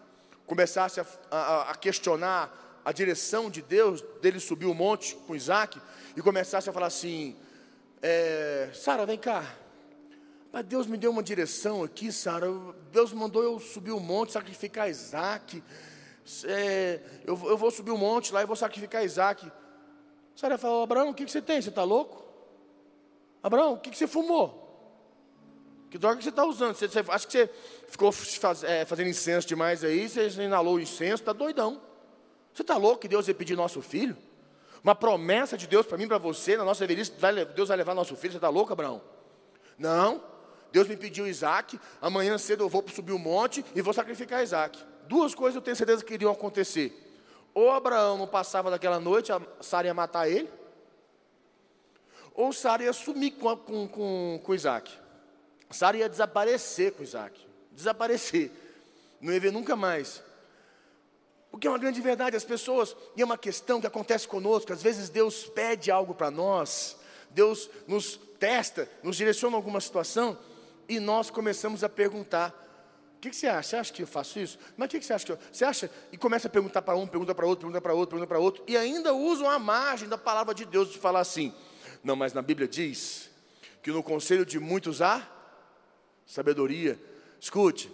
começasse 0.46 1.00
a, 1.00 1.06
a, 1.30 1.70
a 1.70 1.74
questionar 1.74 2.82
a 2.84 2.92
direção 2.92 3.50
de 3.50 3.62
Deus, 3.62 4.02
dele 4.20 4.38
subir 4.38 4.66
o 4.66 4.74
monte 4.74 5.16
com 5.26 5.34
Isaac, 5.34 5.80
e 6.16 6.20
começasse 6.20 6.68
a 6.68 6.72
falar 6.72 6.86
assim, 6.86 7.34
é, 8.02 8.70
Sara, 8.74 9.06
vem 9.06 9.18
cá, 9.18 9.56
mas 10.54 10.64
Deus 10.66 10.86
me 10.86 10.96
deu 10.96 11.10
uma 11.10 11.22
direção 11.22 11.82
aqui, 11.82 12.12
Sara. 12.12 12.46
Deus 12.92 13.12
mandou 13.12 13.42
eu 13.42 13.58
subir 13.58 13.90
o 13.90 13.98
monte, 13.98 14.30
sacrificar 14.30 14.88
Isaac. 14.88 15.60
É, 16.46 17.00
eu, 17.24 17.38
eu, 17.44 17.56
vou 17.56 17.70
subir 17.70 17.90
o 17.90 17.98
monte 17.98 18.32
lá 18.32 18.42
e 18.42 18.46
vou 18.46 18.56
sacrificar 18.56 19.04
Isaac. 19.04 19.50
Sara 20.34 20.56
falou: 20.56 20.82
Abraão, 20.82 21.10
o 21.10 21.14
que, 21.14 21.24
que 21.24 21.30
você 21.30 21.42
tem? 21.42 21.60
Você 21.60 21.68
está 21.68 21.84
louco? 21.84 22.24
Abraão, 23.42 23.74
o 23.74 23.78
que, 23.78 23.90
que 23.90 23.98
você 23.98 24.06
fumou? 24.06 24.62
Que 25.90 25.98
droga 25.98 26.16
que 26.16 26.24
você 26.24 26.30
está 26.30 26.44
usando? 26.44 26.74
Você, 26.74 26.88
você, 26.88 27.04
acho 27.06 27.26
que 27.28 27.32
você 27.32 27.50
ficou 27.88 28.10
faz, 28.10 28.64
é, 28.64 28.84
fazendo 28.84 29.10
incenso 29.10 29.46
demais 29.46 29.84
aí, 29.84 30.08
você 30.08 30.26
inalou 30.42 30.76
o 30.76 30.80
incenso, 30.80 31.22
está 31.22 31.32
doidão. 31.32 31.80
Você 32.52 32.62
está 32.62 32.76
louco 32.76 33.02
que 33.02 33.08
Deus 33.08 33.28
ia 33.28 33.34
pedir 33.34 33.54
nosso 33.54 33.82
filho? 33.82 34.16
Uma 34.82 34.94
promessa 34.94 35.56
de 35.56 35.66
Deus 35.66 35.86
para 35.86 35.98
mim, 35.98 36.08
para 36.08 36.18
você, 36.18 36.56
na 36.56 36.64
nossa 36.64 36.86
velhice, 36.86 37.12
Deus 37.54 37.68
vai 37.68 37.76
levar 37.76 37.94
nosso 37.94 38.16
filho. 38.16 38.32
Você 38.32 38.38
está 38.38 38.48
louco, 38.48 38.72
Abraão? 38.72 39.00
Não. 39.78 40.22
Deus 40.72 40.88
me 40.88 40.96
pediu 40.96 41.26
Isaac, 41.26 41.78
amanhã 42.02 42.36
cedo 42.38 42.64
eu 42.64 42.68
vou 42.68 42.84
subir 42.88 43.12
o 43.12 43.18
monte 43.18 43.64
e 43.74 43.80
vou 43.80 43.94
sacrificar 43.94 44.42
Isaac. 44.42 44.76
Duas 45.08 45.34
coisas 45.34 45.56
eu 45.56 45.62
tenho 45.62 45.76
certeza 45.76 46.04
que 46.04 46.14
iriam 46.14 46.32
acontecer. 46.32 47.00
Ou 47.52 47.70
Abraão 47.70 48.18
não 48.18 48.26
passava 48.26 48.70
daquela 48.70 48.98
noite, 48.98 49.32
a 49.32 49.40
Sara 49.60 49.86
ia 49.86 49.94
matar 49.94 50.28
ele, 50.28 50.50
ou 52.34 52.52
Sara 52.52 52.82
ia 52.82 52.92
sumir 52.92 53.32
com, 53.32 53.56
com, 53.56 53.88
com, 53.88 54.40
com 54.42 54.54
Isaac. 54.54 54.92
Sara 55.70 55.96
ia 55.96 56.08
desaparecer 56.08 56.92
com 56.92 57.02
Isaac. 57.02 57.40
Desaparecer. 57.70 58.50
Não 59.20 59.32
ia 59.32 59.40
ver 59.40 59.52
nunca 59.52 59.76
mais. 59.76 60.22
O 61.50 61.58
que 61.58 61.68
é 61.68 61.70
uma 61.70 61.78
grande 61.78 62.00
verdade, 62.00 62.36
as 62.36 62.44
pessoas, 62.44 62.96
e 63.16 63.22
é 63.22 63.24
uma 63.24 63.38
questão 63.38 63.80
que 63.80 63.86
acontece 63.86 64.26
conosco, 64.26 64.72
às 64.72 64.82
vezes 64.82 65.08
Deus 65.08 65.44
pede 65.44 65.88
algo 65.88 66.12
para 66.12 66.28
nós, 66.28 66.96
Deus 67.30 67.70
nos 67.86 68.16
testa, 68.40 68.88
nos 69.04 69.16
direciona 69.16 69.56
alguma 69.56 69.80
situação, 69.80 70.36
e 70.88 70.98
nós 70.98 71.30
começamos 71.30 71.84
a 71.84 71.88
perguntar: 71.88 72.52
que, 73.24 73.30
que, 73.30 73.36
você 73.36 73.46
acha? 73.46 73.68
Você 73.68 73.76
acha 73.76 73.92
que 73.92 74.02
eu 74.02 74.06
faço 74.06 74.38
isso? 74.38 74.58
Mas 74.76 74.86
o 74.86 74.90
que, 74.90 74.98
que, 74.98 75.04
você 75.04 75.12
acha 75.12 75.26
que 75.26 75.32
eu. 75.32 75.38
Você 75.52 75.64
acha? 75.64 75.90
E 76.12 76.16
começa 76.16 76.48
a 76.48 76.50
perguntar 76.50 76.82
para 76.82 76.96
um, 76.96 77.06
pergunta 77.06 77.34
para 77.34 77.46
outro, 77.46 77.60
pergunta 77.62 77.80
para 77.80 77.94
outro, 77.94 78.10
pergunta 78.10 78.28
para 78.28 78.38
outro, 78.38 78.64
e 78.66 78.76
ainda 78.76 79.12
usam 79.12 79.48
a 79.48 79.58
margem 79.58 80.08
da 80.08 80.18
palavra 80.18 80.54
de 80.54 80.64
Deus 80.64 80.90
de 80.90 80.98
falar 80.98 81.20
assim: 81.20 81.52
Não, 82.02 82.16
mas 82.16 82.32
na 82.32 82.42
Bíblia 82.42 82.68
diz 82.68 83.30
que 83.82 83.90
no 83.90 84.02
conselho 84.02 84.44
de 84.44 84.58
muitos 84.58 85.02
há 85.02 85.28
sabedoria. 86.26 86.98
Escute, 87.40 87.90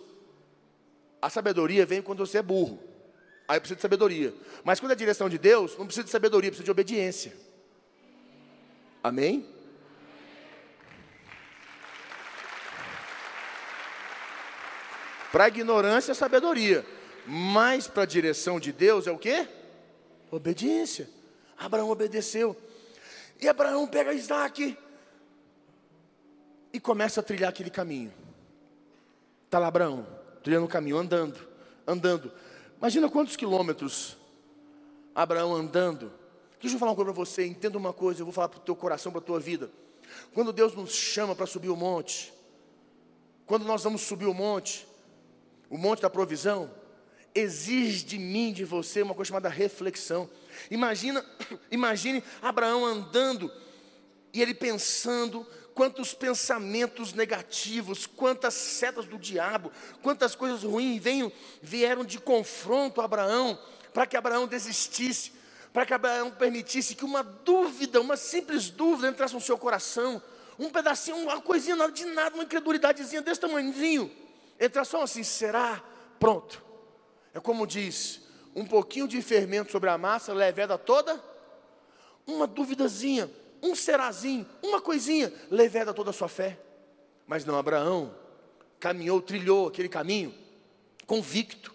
a 1.21 1.29
sabedoria 1.29 1.85
vem 1.85 2.01
quando 2.01 2.25
você 2.25 2.39
é 2.39 2.43
burro. 2.43 2.81
Aí 3.49 3.59
precisa 3.59 3.77
de 3.77 3.83
sabedoria. 3.83 4.33
Mas 4.63 4.79
quando 4.79 4.93
é 4.93 4.95
a 4.95 4.97
direção 4.97 5.29
de 5.29 5.37
Deus, 5.37 5.77
não 5.77 5.85
precisa 5.85 6.05
de 6.05 6.11
sabedoria, 6.11 6.51
precisa 6.51 6.65
de 6.65 6.71
obediência. 6.71 7.33
Amém? 9.03 9.45
Para 15.33 15.45
a 15.45 15.49
ignorância, 15.49 16.15
sabedoria. 16.15 16.85
Mas 17.27 17.87
para 17.87 18.03
a 18.03 18.07
direção 18.07 18.59
de 18.59 18.73
Deus 18.73 19.07
é 19.07 19.13
o 19.13 19.19
que? 19.19 19.47
Obediência. 20.31 21.09
Abraão 21.57 21.91
obedeceu. 21.91 22.57
E 23.41 23.49
Abraão 23.49 23.87
pega 23.87 24.13
Isaac 24.13 24.77
e 26.73 26.81
começa 26.81 27.21
a 27.21 27.23
trilhar 27.23 27.51
aquele 27.51 27.71
caminho. 27.71 28.13
Está 29.45 29.59
lá 29.59 29.67
Abraão, 29.67 30.07
trilhando 30.43 30.67
o 30.67 30.69
caminho, 30.69 30.99
andando, 30.99 31.39
andando. 31.87 32.33
Imagina 32.79 33.09
quantos 33.09 33.37
quilômetros 33.37 34.17
Abraão 35.15 35.55
andando. 35.55 36.13
Deixa 36.61 36.77
eu 36.77 36.79
falar 36.79 36.93
uma 36.93 36.97
coisa 36.97 37.13
para 37.13 37.25
você, 37.25 37.47
entenda 37.47 37.79
uma 37.79 37.93
coisa, 37.93 38.21
eu 38.21 38.27
vou 38.27 38.33
falar 38.33 38.49
para 38.49 38.59
o 38.59 38.63
teu 38.63 38.77
coração, 38.77 39.11
para 39.11 39.21
a 39.21 39.25
tua 39.25 39.41
vida. 39.41 39.71
Quando 40.35 40.53
Deus 40.53 40.75
nos 40.75 40.93
chama 40.93 41.35
para 41.35 41.47
subir 41.47 41.71
o 41.71 41.77
monte, 41.77 42.33
quando 43.47 43.65
nós 43.65 43.83
vamos 43.83 44.03
subir 44.03 44.27
o 44.27 44.35
monte, 44.35 44.87
o 45.71 45.79
monte 45.79 46.03
da 46.03 46.11
provisão, 46.11 46.71
exige 47.35 48.05
de 48.05 48.19
mim, 48.19 48.53
de 48.53 48.65
você, 48.65 49.03
uma 49.03 49.15
coisa 49.15 49.29
chamada 49.29 49.49
reflexão. 49.49 50.29
Imagina, 50.71 51.25
imagine 51.71 52.23
Abraão 52.43 52.85
andando 52.85 53.51
e 54.33 54.43
ele 54.43 54.53
pensando 54.53 55.47
quantos 55.75 56.13
pensamentos 56.13 57.13
negativos, 57.13 58.05
quantas 58.05 58.55
setas 58.55 59.07
do 59.07 59.17
diabo, 59.17 59.73
quantas 60.03 60.35
coisas 60.35 60.65
ruins 60.65 61.01
veio, 61.01 61.33
vieram 61.63 62.05
de 62.05 62.19
confronto 62.19 63.01
a 63.01 63.05
Abraão, 63.05 63.59
para 63.95 64.07
que 64.07 64.17
Abraão 64.17 64.47
desistisse, 64.47 65.33
para 65.73 65.87
que 65.87 65.95
Abraão 65.95 66.33
permitisse 66.33 66.97
que 66.97 67.05
uma 67.05 67.23
dúvida, 67.23 68.01
uma 68.01 68.17
simples 68.17 68.71
dúvida 68.71 69.09
entrasse 69.09 69.35
no 69.35 69.41
seu 69.41 69.57
coração, 69.57 70.21
um 70.59 70.69
pedacinho, 70.69 71.17
uma 71.17 71.41
coisinha, 71.41 71.77
de 71.91 72.05
nada, 72.07 72.35
uma 72.35 72.45
incredulidadezinha 72.45 73.23
desse 73.23 73.41
tamanhozinho, 73.41 74.11
entrasse 74.61 74.91
só 74.91 75.03
assim, 75.03 75.23
será? 75.23 75.83
Pronto. 76.19 76.63
É 77.33 77.41
como 77.41 77.67
diz, 77.67 78.21
um 78.55 78.65
pouquinho 78.65 79.09
de 79.09 79.23
fermento 79.23 79.73
sobre 79.73 79.89
a 79.89 79.97
massa 79.97 80.33
leveda 80.33 80.77
toda, 80.77 81.23
uma 82.27 82.47
duvidazinha, 82.47 83.31
um 83.63 83.75
serazinho, 83.75 84.47
uma 84.63 84.81
coisinha, 84.81 85.33
leveda 85.51 85.95
toda 85.95 86.11
a 86.11 86.13
sua 86.13 86.29
fé. 86.29 86.59
Mas 87.27 87.45
não, 87.45 87.57
Abraão 87.57 88.15
caminhou, 88.79 89.21
trilhou 89.21 89.69
aquele 89.69 89.89
caminho, 89.89 90.35
convicto, 91.07 91.75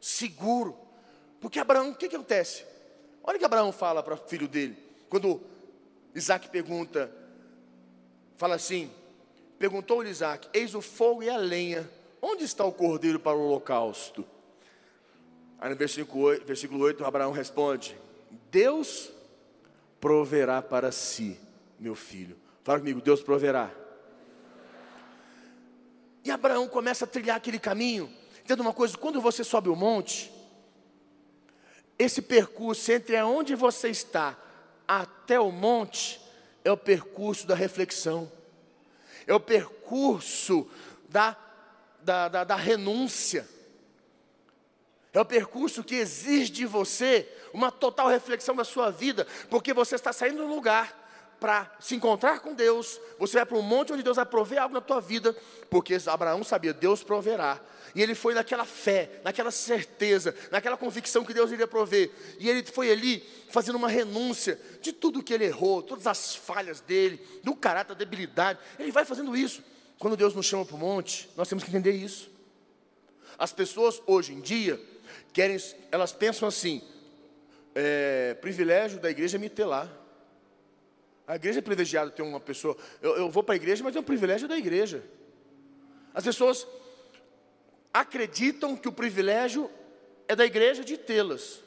seguro. 0.00 0.76
Porque 1.40 1.58
Abraão, 1.58 1.90
o 1.90 1.94
que, 1.94 2.08
que 2.08 2.16
acontece? 2.16 2.64
Olha 3.22 3.36
o 3.36 3.38
que 3.38 3.44
Abraão 3.44 3.72
fala 3.72 4.02
para 4.02 4.14
o 4.14 4.28
filho 4.28 4.46
dele, 4.46 4.76
quando 5.08 5.40
Isaac 6.14 6.48
pergunta, 6.48 7.10
fala 8.36 8.54
assim: 8.54 8.90
perguntou-lhe 9.58 10.10
Isaac: 10.10 10.48
Eis 10.52 10.74
o 10.74 10.80
fogo 10.80 11.22
e 11.22 11.30
a 11.30 11.36
lenha, 11.36 11.88
onde 12.26 12.44
está 12.44 12.64
o 12.64 12.72
cordeiro 12.72 13.20
para 13.20 13.36
o 13.36 13.46
holocausto? 13.46 14.26
Aí 15.58 15.70
no 15.70 15.76
versículo 15.76 16.24
8, 16.24 16.44
versículo 16.44 16.84
8 16.84 17.04
Abraão 17.04 17.32
responde: 17.32 17.96
Deus 18.50 19.10
proverá 20.00 20.60
para 20.60 20.90
si, 20.92 21.38
meu 21.78 21.94
filho. 21.94 22.36
Fala 22.64 22.80
comigo, 22.80 23.00
Deus 23.00 23.22
proverá. 23.22 23.70
E 26.24 26.30
Abraão 26.30 26.66
começa 26.68 27.04
a 27.04 27.08
trilhar 27.08 27.36
aquele 27.36 27.58
caminho. 27.58 28.12
Entenda 28.42 28.62
uma 28.62 28.72
coisa: 28.72 28.98
quando 28.98 29.20
você 29.20 29.44
sobe 29.44 29.68
o 29.68 29.76
monte, 29.76 30.32
esse 31.98 32.20
percurso 32.20 32.90
entre 32.92 33.20
onde 33.22 33.54
você 33.54 33.88
está 33.88 34.36
até 34.86 35.40
o 35.40 35.50
monte 35.50 36.20
é 36.64 36.70
o 36.70 36.76
percurso 36.76 37.46
da 37.46 37.54
reflexão, 37.54 38.30
é 39.26 39.32
o 39.32 39.40
percurso 39.40 40.68
da, 41.08 41.36
da, 42.06 42.28
da, 42.28 42.44
da 42.44 42.56
renúncia 42.56 43.46
é 45.12 45.20
o 45.20 45.24
percurso 45.24 45.82
que 45.82 45.94
exige 45.94 46.52
de 46.52 46.66
você 46.66 47.26
uma 47.52 47.72
total 47.72 48.06
reflexão 48.06 48.54
da 48.54 48.64
sua 48.64 48.90
vida, 48.90 49.26
porque 49.48 49.72
você 49.72 49.94
está 49.94 50.12
saindo 50.12 50.42
do 50.42 50.46
lugar 50.46 51.04
para 51.40 51.74
se 51.80 51.94
encontrar 51.94 52.40
com 52.40 52.54
Deus, 52.54 53.00
você 53.18 53.38
vai 53.38 53.46
para 53.46 53.56
um 53.56 53.62
monte 53.62 53.92
onde 53.92 54.02
Deus 54.02 54.16
vai 54.16 54.26
prover 54.26 54.60
algo 54.60 54.74
na 54.74 54.80
tua 54.80 55.00
vida, 55.00 55.34
porque 55.70 55.96
Abraão 56.06 56.44
sabia, 56.44 56.72
Deus 56.72 57.02
proverá. 57.02 57.60
E 57.94 58.02
ele 58.02 58.14
foi 58.14 58.34
naquela 58.34 58.66
fé, 58.66 59.20
naquela 59.24 59.50
certeza, 59.50 60.34
naquela 60.50 60.76
convicção 60.76 61.24
que 61.24 61.32
Deus 61.32 61.50
iria 61.50 61.66
prover. 61.66 62.10
E 62.38 62.48
ele 62.48 62.62
foi 62.64 62.90
ali 62.90 63.26
fazendo 63.48 63.76
uma 63.76 63.88
renúncia 63.88 64.60
de 64.82 64.92
tudo 64.92 65.22
que 65.22 65.32
ele 65.32 65.46
errou, 65.46 65.82
todas 65.82 66.06
as 66.06 66.36
falhas 66.36 66.80
dele, 66.80 67.18
do 67.42 67.54
caráter, 67.56 67.94
da 67.94 67.98
debilidade. 67.98 68.58
Ele 68.78 68.92
vai 68.92 69.06
fazendo 69.06 69.34
isso. 69.34 69.62
Quando 69.98 70.16
Deus 70.16 70.34
nos 70.34 70.46
chama 70.46 70.64
para 70.64 70.76
o 70.76 70.78
monte, 70.78 71.28
nós 71.36 71.48
temos 71.48 71.64
que 71.64 71.70
entender 71.70 71.92
isso. 71.92 72.30
As 73.38 73.52
pessoas 73.52 74.02
hoje 74.06 74.32
em 74.32 74.40
dia, 74.40 74.80
querem, 75.32 75.56
elas 75.90 76.12
pensam 76.12 76.48
assim: 76.48 76.82
é, 77.74 78.34
privilégio 78.34 79.00
da 79.00 79.10
igreja 79.10 79.36
é 79.36 79.40
me 79.40 79.48
ter 79.48 79.64
lá. 79.64 79.90
A 81.26 81.36
igreja 81.36 81.58
é 81.58 81.62
privilegiada 81.62 82.10
ter 82.10 82.22
uma 82.22 82.38
pessoa. 82.38 82.76
Eu, 83.02 83.16
eu 83.16 83.30
vou 83.30 83.42
para 83.42 83.54
a 83.54 83.56
igreja, 83.56 83.82
mas 83.82 83.96
é 83.96 84.00
um 84.00 84.04
privilégio 84.04 84.46
da 84.46 84.56
igreja. 84.56 85.02
As 86.14 86.24
pessoas 86.24 86.66
acreditam 87.92 88.76
que 88.76 88.88
o 88.88 88.92
privilégio 88.92 89.70
é 90.28 90.36
da 90.36 90.44
igreja 90.44 90.84
de 90.84 90.96
tê-las. 90.96 91.62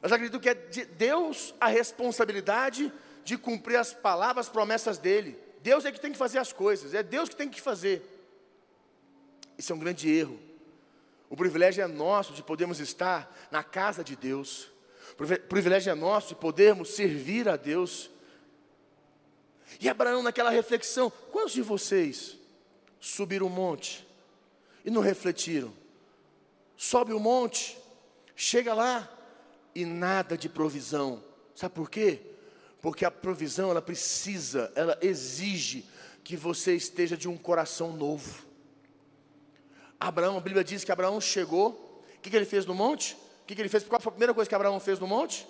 Elas 0.00 0.12
acreditam 0.12 0.40
que 0.40 0.48
é 0.48 0.54
de 0.54 0.84
Deus 0.84 1.54
a 1.60 1.68
responsabilidade 1.68 2.92
de 3.24 3.38
cumprir 3.38 3.76
as 3.76 3.92
palavras, 3.92 4.46
as 4.46 4.52
promessas 4.52 4.98
dele. 4.98 5.38
Deus 5.62 5.84
é 5.84 5.92
que 5.92 6.00
tem 6.00 6.12
que 6.12 6.18
fazer 6.18 6.38
as 6.38 6.52
coisas, 6.52 6.92
é 6.92 7.02
Deus 7.02 7.28
que 7.28 7.36
tem 7.36 7.48
que 7.48 7.60
fazer. 7.60 8.02
Isso 9.56 9.72
é 9.72 9.76
um 9.76 9.78
grande 9.78 10.10
erro. 10.10 10.38
O 11.30 11.36
privilégio 11.36 11.82
é 11.82 11.86
nosso 11.86 12.32
de 12.32 12.42
podermos 12.42 12.80
estar 12.80 13.32
na 13.50 13.62
casa 13.62 14.02
de 14.02 14.16
Deus. 14.16 14.68
O 15.12 15.48
privilégio 15.48 15.90
é 15.90 15.94
nosso 15.94 16.28
de 16.28 16.34
podermos 16.34 16.90
servir 16.90 17.48
a 17.48 17.56
Deus. 17.56 18.10
E 19.80 19.88
Abraão, 19.88 20.22
naquela 20.22 20.50
reflexão, 20.50 21.10
quantos 21.30 21.52
de 21.52 21.62
vocês 21.62 22.36
subiram 23.00 23.46
o 23.46 23.50
monte 23.50 24.06
e 24.84 24.90
não 24.90 25.00
refletiram? 25.00 25.72
Sobe 26.76 27.12
o 27.12 27.20
monte, 27.20 27.78
chega 28.34 28.74
lá 28.74 29.08
e 29.74 29.84
nada 29.84 30.36
de 30.36 30.48
provisão. 30.48 31.22
Sabe 31.54 31.74
por 31.74 31.88
quê? 31.88 32.31
Porque 32.82 33.04
a 33.04 33.10
provisão 33.12 33.70
ela 33.70 33.80
precisa, 33.80 34.72
ela 34.74 34.98
exige 35.00 35.88
que 36.24 36.36
você 36.36 36.74
esteja 36.74 37.16
de 37.16 37.28
um 37.28 37.38
coração 37.38 37.92
novo. 37.92 38.44
Abraão, 40.00 40.36
a 40.36 40.40
Bíblia 40.40 40.64
diz 40.64 40.82
que 40.82 40.90
Abraão 40.90 41.20
chegou. 41.20 42.02
O 42.16 42.20
que, 42.20 42.28
que 42.28 42.36
ele 42.36 42.44
fez 42.44 42.66
no 42.66 42.74
monte? 42.74 43.14
O 43.42 43.46
que, 43.46 43.54
que 43.54 43.62
ele 43.62 43.68
fez? 43.68 43.84
Qual 43.84 44.00
foi 44.00 44.10
a 44.10 44.12
primeira 44.12 44.34
coisa 44.34 44.48
que 44.48 44.54
Abraão 44.54 44.80
fez 44.80 44.98
no 44.98 45.06
monte? 45.06 45.46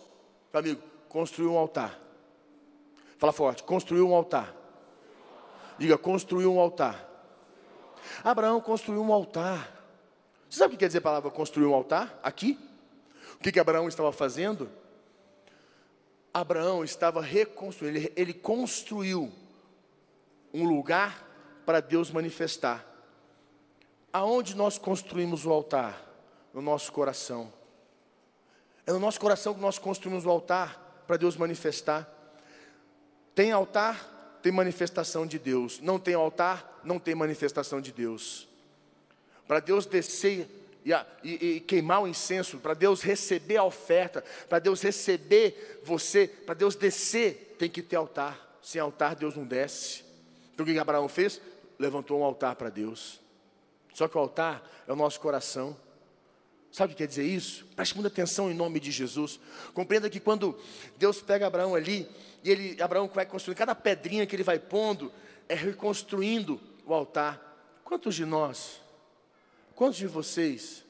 Meu 0.52 0.60
amigo, 0.60 0.82
construiu 1.08 1.54
um 1.54 1.58
altar. 1.58 1.98
Fala 3.16 3.32
forte, 3.32 3.62
construiu 3.62 4.06
um 4.06 4.14
altar. 4.14 4.54
Diga, 5.78 5.96
construiu 5.96 6.52
um 6.52 6.60
altar. 6.60 7.08
Abraão 8.22 8.60
construiu 8.60 9.02
um 9.02 9.12
altar. 9.12 9.82
Você 10.50 10.58
sabe 10.58 10.74
o 10.74 10.76
que 10.76 10.80
quer 10.80 10.88
dizer 10.88 10.98
a 10.98 11.02
palavra 11.02 11.30
construir 11.30 11.64
um 11.64 11.74
altar? 11.74 12.18
Aqui? 12.22 12.58
O 13.36 13.38
que, 13.38 13.50
que 13.50 13.58
Abraão 13.58 13.88
estava 13.88 14.12
fazendo? 14.12 14.70
Abraão 16.32 16.82
estava 16.82 17.20
reconstruindo, 17.20 17.98
ele, 17.98 18.12
ele 18.16 18.32
construiu 18.32 19.30
um 20.52 20.64
lugar 20.64 21.28
para 21.66 21.80
Deus 21.80 22.10
manifestar. 22.10 22.86
Aonde 24.12 24.54
nós 24.54 24.78
construímos 24.78 25.44
o 25.46 25.50
altar? 25.50 26.10
No 26.52 26.60
nosso 26.60 26.92
coração. 26.92 27.50
É 28.86 28.92
no 28.92 28.98
nosso 28.98 29.18
coração 29.18 29.54
que 29.54 29.60
nós 29.60 29.78
construímos 29.78 30.26
o 30.26 30.30
altar 30.30 31.04
para 31.06 31.16
Deus 31.16 31.36
manifestar. 31.36 32.06
Tem 33.34 33.52
altar, 33.52 34.38
tem 34.42 34.52
manifestação 34.52 35.26
de 35.26 35.38
Deus. 35.38 35.80
Não 35.80 35.98
tem 35.98 36.14
altar, 36.14 36.80
não 36.84 36.98
tem 36.98 37.14
manifestação 37.14 37.80
de 37.80 37.90
Deus. 37.90 38.46
Para 39.46 39.60
Deus 39.60 39.86
descer 39.86 40.61
e, 40.84 40.92
e, 41.22 41.56
e, 41.56 41.60
queimar 41.60 42.02
o 42.02 42.08
incenso, 42.08 42.58
para 42.58 42.74
Deus 42.74 43.02
receber 43.02 43.56
a 43.56 43.64
oferta, 43.64 44.22
para 44.48 44.58
Deus 44.58 44.82
receber 44.82 45.80
você, 45.84 46.26
para 46.26 46.54
Deus 46.54 46.74
descer, 46.74 47.56
tem 47.58 47.70
que 47.70 47.82
ter 47.82 47.96
altar. 47.96 48.58
Sem 48.60 48.80
altar, 48.80 49.14
Deus 49.14 49.36
não 49.36 49.44
desce. 49.44 50.04
Então 50.52 50.64
o 50.64 50.68
que 50.68 50.78
Abraão 50.78 51.08
fez? 51.08 51.40
Levantou 51.78 52.20
um 52.20 52.24
altar 52.24 52.56
para 52.56 52.68
Deus. 52.68 53.20
Só 53.92 54.08
que 54.08 54.16
o 54.16 54.20
altar 54.20 54.62
é 54.86 54.92
o 54.92 54.96
nosso 54.96 55.20
coração. 55.20 55.76
Sabe 56.70 56.92
o 56.92 56.96
que 56.96 57.02
quer 57.02 57.08
dizer 57.08 57.24
isso? 57.24 57.66
Preste 57.76 57.94
muita 57.94 58.08
atenção 58.08 58.50
em 58.50 58.54
nome 58.54 58.80
de 58.80 58.90
Jesus. 58.90 59.38
Compreenda 59.74 60.08
que 60.08 60.18
quando 60.18 60.58
Deus 60.96 61.20
pega 61.20 61.46
Abraão 61.46 61.74
ali, 61.74 62.08
e 62.42 62.50
ele, 62.50 62.82
Abraão 62.82 63.08
vai 63.12 63.26
construindo, 63.26 63.58
cada 63.58 63.74
pedrinha 63.74 64.26
que 64.26 64.34
ele 64.34 64.42
vai 64.42 64.58
pondo, 64.58 65.12
é 65.48 65.54
reconstruindo 65.54 66.60
o 66.86 66.94
altar. 66.94 67.40
Quantos 67.84 68.14
de 68.14 68.24
nós, 68.24 68.80
quantos 69.82 69.98
de 69.98 70.06
vocês 70.06 70.84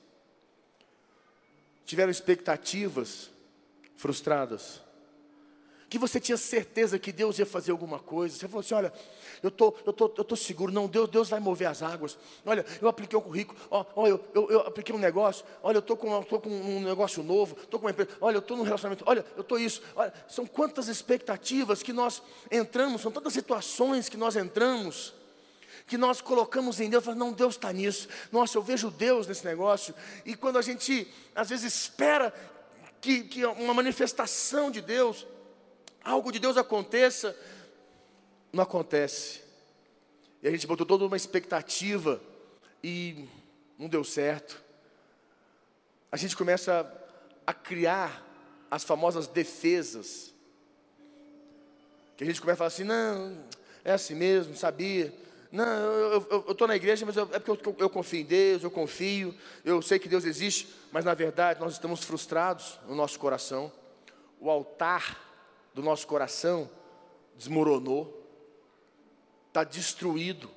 tiveram 1.87 2.11
expectativas 2.11 3.31
frustradas? 3.97 4.83
que 5.89 5.99
você 5.99 6.19
tinha 6.19 6.39
certeza 6.39 6.99
que 6.99 7.13
Deus 7.13 7.39
ia 7.39 7.45
fazer 7.45 7.71
alguma 7.71 7.99
coisa. 7.99 8.35
Você 8.35 8.49
falou 8.49 8.61
assim: 8.61 8.73
olha, 8.73 8.91
eu 9.43 9.51
tô, 9.51 9.75
eu 9.85 9.93
tô, 9.93 10.05
eu 10.17 10.25
tô 10.25 10.35
seguro. 10.35 10.73
Não, 10.73 10.87
Deus, 10.87 11.07
Deus 11.07 11.29
vai 11.29 11.39
mover 11.39 11.69
as 11.69 11.83
águas. 11.83 12.19
Olha, 12.47 12.65
eu 12.81 12.89
apliquei 12.89 13.19
o 13.19 13.21
currículo. 13.21 13.59
Ó, 13.71 13.85
ó 13.95 14.07
eu, 14.07 14.19
eu, 14.33 14.51
eu, 14.51 14.61
apliquei 14.61 14.95
um 14.95 14.99
negócio. 14.99 15.45
Olha, 15.63 15.77
eu 15.77 15.83
tô 15.83 15.95
com, 15.95 16.23
tô 16.23 16.41
com 16.41 16.49
um 16.49 16.81
negócio 16.81 17.23
novo. 17.23 17.55
Tô 17.67 17.79
com 17.79 17.85
uma 17.85 17.91
empresa. 17.91 18.11
Olha, 18.23 18.37
eu 18.37 18.43
tô 18.43 18.57
num 18.57 18.63
relacionamento. 18.63 19.05
Olha, 19.07 19.23
eu 19.37 19.45
tô 19.45 19.59
isso. 19.59 19.83
Olha, 19.95 20.15
são 20.27 20.47
quantas 20.47 20.89
expectativas 20.89 21.83
que 21.83 21.93
nós 21.93 22.23
entramos. 22.51 23.03
São 23.03 23.13
tantas 23.13 23.35
situações 23.35 24.09
que 24.09 24.17
nós 24.17 24.35
entramos 24.35 25.13
que 25.87 25.99
nós 25.99 26.21
colocamos 26.21 26.81
em 26.81 26.89
Deus, 26.89 27.05
não, 27.17 27.33
Deus 27.33 27.55
está 27.55 27.73
nisso, 27.73 28.09
nossa, 28.31 28.57
eu 28.57 28.63
vejo 28.63 28.91
Deus 28.91 29.27
nesse 29.27 29.45
negócio, 29.45 29.95
e 30.25 30.35
quando 30.35 30.59
a 30.59 30.63
gente 30.63 31.07
às 31.35 31.49
vezes 31.51 31.75
espera 31.75 32.33
que, 33.01 33.25
que 33.25 33.45
uma 33.45 33.75
manifestação 33.75 34.71
de 34.71 34.81
Deus, 34.81 35.27
algo 36.05 36.31
de 36.31 36.39
Deus 36.39 36.57
aconteça, 36.57 37.37
não 38.53 38.63
acontece. 38.63 39.43
E 40.43 40.49
a 40.49 40.51
gente 40.51 40.67
botou 40.67 40.87
toda 40.87 41.05
uma 41.05 41.17
expectativa 41.17 42.21
e 42.83 43.29
não 43.79 43.89
deu 43.89 44.05
certo. 44.05 44.63
A 46.11 46.17
gente 46.17 46.37
começa 46.37 46.91
a 47.47 47.55
criar 47.55 48.25
as 48.71 48.85
famosas 48.85 49.27
defesas. 49.27 50.33
Que 52.17 52.25
a 52.25 52.27
gente 52.27 52.41
começa 52.41 52.55
a 52.55 52.59
falar 52.59 52.69
assim, 52.69 52.85
não, 52.85 53.45
é 53.85 53.93
assim 53.93 54.15
mesmo, 54.15 54.55
sabia. 54.57 55.15
Não, 55.53 55.67
eu 55.67 56.47
estou 56.49 56.67
na 56.67 56.75
igreja, 56.75 57.05
mas 57.05 57.15
eu, 57.15 57.29
é 57.31 57.39
porque 57.39 57.69
eu, 57.69 57.77
eu, 57.79 57.91
confio 57.91 58.21
em 58.21 58.25
Deus, 58.25 58.65
eu 58.65 58.71
confio, 58.71 59.35
eu 59.63 59.83
sei 59.83 59.99
que 59.99 60.09
Deus 60.09 60.25
existe, 60.25 60.67
mas 60.91 61.05
na 61.05 61.13
verdade 61.13 61.61
nós 61.61 61.75
estamos 61.75 62.03
frustrados 62.03 62.81
no 62.89 62.95
nosso 62.95 63.19
coração. 63.19 63.71
O 64.41 64.49
altar 64.51 65.21
do 65.75 65.83
nosso 65.83 66.07
coração 66.07 66.71
desmoronou, 67.37 68.19
está 69.49 69.63
destruído, 69.63 70.51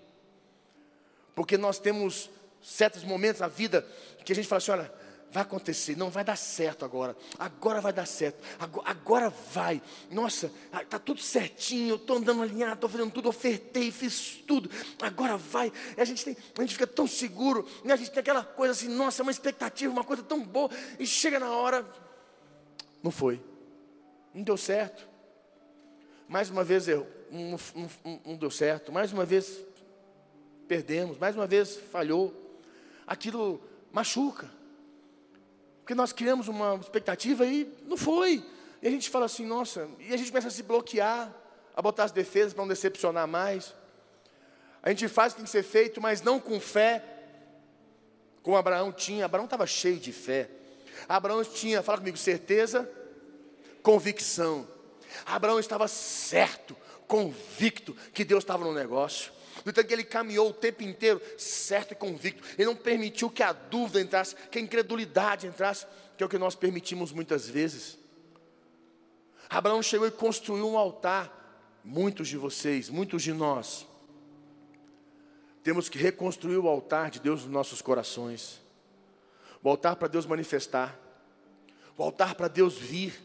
porque 1.36 1.58
nós 1.58 1.78
temos 1.78 2.30
certos 2.64 3.04
momentos 3.04 3.42
na 3.42 3.50
vida 3.50 3.86
que 4.24 4.32
a 4.32 4.36
gente 4.36 4.48
fala 4.48 4.58
assim: 4.58 4.72
olha, 4.72 4.94
vai 5.36 5.44
acontecer, 5.44 5.98
não 5.98 6.10
vai 6.10 6.24
dar 6.24 6.38
certo 6.38 6.86
agora, 6.86 7.14
agora 7.38 7.82
vai 7.82 7.92
dar 7.92 8.06
certo, 8.06 8.42
agora, 8.58 8.90
agora 8.90 9.30
vai, 9.30 9.82
nossa, 10.10 10.50
está 10.82 10.98
tudo 10.98 11.20
certinho, 11.20 11.90
eu 11.90 11.96
estou 11.98 12.16
andando 12.16 12.42
alinhado, 12.42 12.76
estou 12.76 12.90
fazendo 12.90 13.12
tudo, 13.12 13.28
ofertei, 13.28 13.92
fiz 13.92 14.42
tudo, 14.48 14.70
agora 15.02 15.36
vai, 15.36 15.74
e 15.98 16.00
a 16.00 16.06
gente, 16.06 16.24
tem, 16.24 16.38
a 16.58 16.62
gente 16.62 16.72
fica 16.72 16.88
tão 16.88 17.06
seguro, 17.06 17.68
e 17.84 17.92
a 17.92 17.98
gente 17.98 18.12
tem 18.12 18.22
aquela 18.22 18.46
coisa 18.46 18.72
assim, 18.72 18.88
nossa, 18.88 19.22
é 19.22 19.24
uma 19.24 19.32
expectativa, 19.32 19.92
uma 19.92 20.06
coisa 20.06 20.24
tão 20.24 20.42
boa, 20.42 20.70
e 20.98 21.06
chega 21.06 21.38
na 21.38 21.50
hora, 21.50 21.86
não 23.04 23.12
foi. 23.12 23.44
Não 24.34 24.42
deu 24.42 24.58
certo. 24.58 25.08
Mais 26.30 26.50
uma 26.50 26.64
vez 26.64 26.88
errou, 26.88 27.08
não, 27.30 27.60
não, 27.76 28.22
não 28.26 28.36
deu 28.36 28.50
certo. 28.50 28.92
Mais 28.92 29.14
uma 29.14 29.24
vez 29.26 29.64
perdemos. 30.68 31.18
Mais 31.18 31.36
uma 31.36 31.46
vez 31.46 31.78
falhou. 31.78 32.34
Aquilo 33.06 33.62
machuca. 33.94 34.50
Porque 35.86 35.94
nós 35.94 36.12
criamos 36.12 36.48
uma 36.48 36.78
expectativa 36.78 37.46
e 37.46 37.72
não 37.86 37.96
foi. 37.96 38.44
E 38.82 38.88
a 38.88 38.90
gente 38.90 39.08
fala 39.08 39.28
assim, 39.28 39.46
nossa, 39.46 39.88
e 40.00 40.12
a 40.12 40.18
gente 40.18 40.32
começa 40.32 40.48
a 40.48 40.52
se 40.52 40.64
bloquear, 40.64 41.32
a 41.76 41.80
botar 41.80 42.06
as 42.06 42.12
defesas 42.12 42.54
para 42.54 42.64
não 42.64 42.70
decepcionar 42.70 43.28
mais. 43.28 43.72
A 44.82 44.90
gente 44.90 45.08
faz 45.08 45.32
o 45.32 45.36
que 45.36 45.42
tem 45.42 45.46
que 45.46 45.52
ser 45.52 45.62
feito, 45.62 46.02
mas 46.02 46.24
não 46.24 46.40
com 46.40 46.60
fé, 46.60 47.04
como 48.42 48.58
Abraão 48.58 48.92
tinha. 48.92 49.26
Abraão 49.26 49.46
estava 49.46 49.68
cheio 49.68 50.00
de 50.00 50.12
fé. 50.12 50.50
Abraão 51.08 51.44
tinha, 51.44 51.84
fala 51.84 52.00
comigo, 52.00 52.18
certeza, 52.18 52.90
convicção. 53.84 54.68
Abraão 55.24 55.60
estava 55.60 55.88
certo, 55.88 56.76
convicto 57.08 57.96
que 58.12 58.26
Deus 58.26 58.44
estava 58.44 58.66
no 58.66 58.74
negócio. 58.74 59.32
Então 59.66 59.84
ele 59.90 60.04
caminhou 60.04 60.50
o 60.50 60.54
tempo 60.54 60.84
inteiro 60.84 61.22
certo 61.38 61.92
e 61.92 61.96
convicto. 61.96 62.44
Ele 62.58 62.66
não 62.66 62.76
permitiu 62.76 63.30
que 63.30 63.42
a 63.42 63.52
dúvida 63.52 64.00
entrasse, 64.00 64.36
que 64.52 64.60
a 64.60 64.62
incredulidade 64.62 65.48
entrasse, 65.48 65.88
que 66.16 66.24
é 66.24 66.26
o 66.26 66.30
que 66.30 66.38
nós 66.38 66.56
permitimos 66.56 67.12
muitas 67.12 67.50
vezes. 67.50 67.98
Abraão 69.50 69.82
chegou 69.82 70.08
e 70.08 70.12
construiu 70.12 70.70
um 70.70 70.78
altar. 70.78 71.44
Muitos 71.84 72.28
de 72.28 72.36
vocês, 72.36 72.90
muitos 72.90 73.22
de 73.22 73.32
nós, 73.32 73.86
temos 75.64 75.88
que 75.88 76.00
reconstruir 76.00 76.58
o 76.58 76.68
altar 76.68 77.12
de 77.12 77.20
Deus 77.20 77.44
nos 77.44 77.52
nossos 77.52 77.80
corações. 77.82 78.60
O 79.62 79.70
altar 79.70 79.96
para 79.96 80.08
Deus 80.08 80.26
manifestar. 80.26 81.00
O 81.98 82.04
altar 82.04 82.34
para 82.36 82.48
Deus 82.48 82.78
vir. 82.78 83.20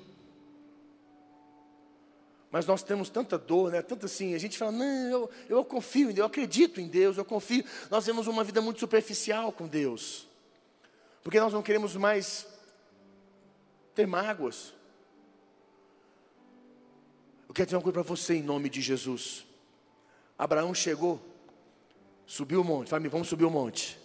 Mas 2.51 2.67
nós 2.67 2.83
temos 2.83 3.09
tanta 3.09 3.39
dor, 3.39 3.71
né? 3.71 3.81
Tanto 3.81 4.07
assim, 4.07 4.35
a 4.35 4.39
gente 4.39 4.59
fala, 4.59 4.73
não, 4.73 5.11
eu, 5.11 5.31
eu 5.49 5.65
confio 5.65 6.11
em 6.11 6.15
Deus, 6.15 6.19
eu 6.19 6.25
acredito 6.25 6.81
em 6.81 6.89
Deus, 6.89 7.17
eu 7.17 7.25
confio. 7.25 7.65
Nós 7.89 8.05
temos 8.05 8.27
uma 8.27 8.43
vida 8.43 8.61
muito 8.61 8.81
superficial 8.81 9.53
com 9.53 9.69
Deus. 9.69 10.27
Porque 11.23 11.39
nós 11.39 11.53
não 11.53 11.63
queremos 11.63 11.95
mais 11.95 12.47
ter 13.95 14.05
mágoas. 14.07 14.75
Eu 17.49 17.55
quero 17.55 17.67
dizer 17.67 17.77
uma 17.77 17.83
coisa 17.83 17.95
para 17.95 18.03
você 18.03 18.35
em 18.35 18.43
nome 18.43 18.69
de 18.69 18.81
Jesus. 18.81 19.47
Abraão 20.37 20.75
chegou, 20.75 21.21
subiu 22.27 22.63
o 22.63 22.65
monte. 22.65 22.91
Fala, 22.91 23.09
vamos 23.09 23.29
subir 23.29 23.45
o 23.45 23.51
monte. 23.51 23.97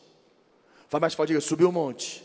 Fala 0.88 1.02
mais 1.02 1.16
forte, 1.16 1.30
diga, 1.30 1.42
subiu 1.42 1.70
o 1.70 1.72
monte. 1.72 2.24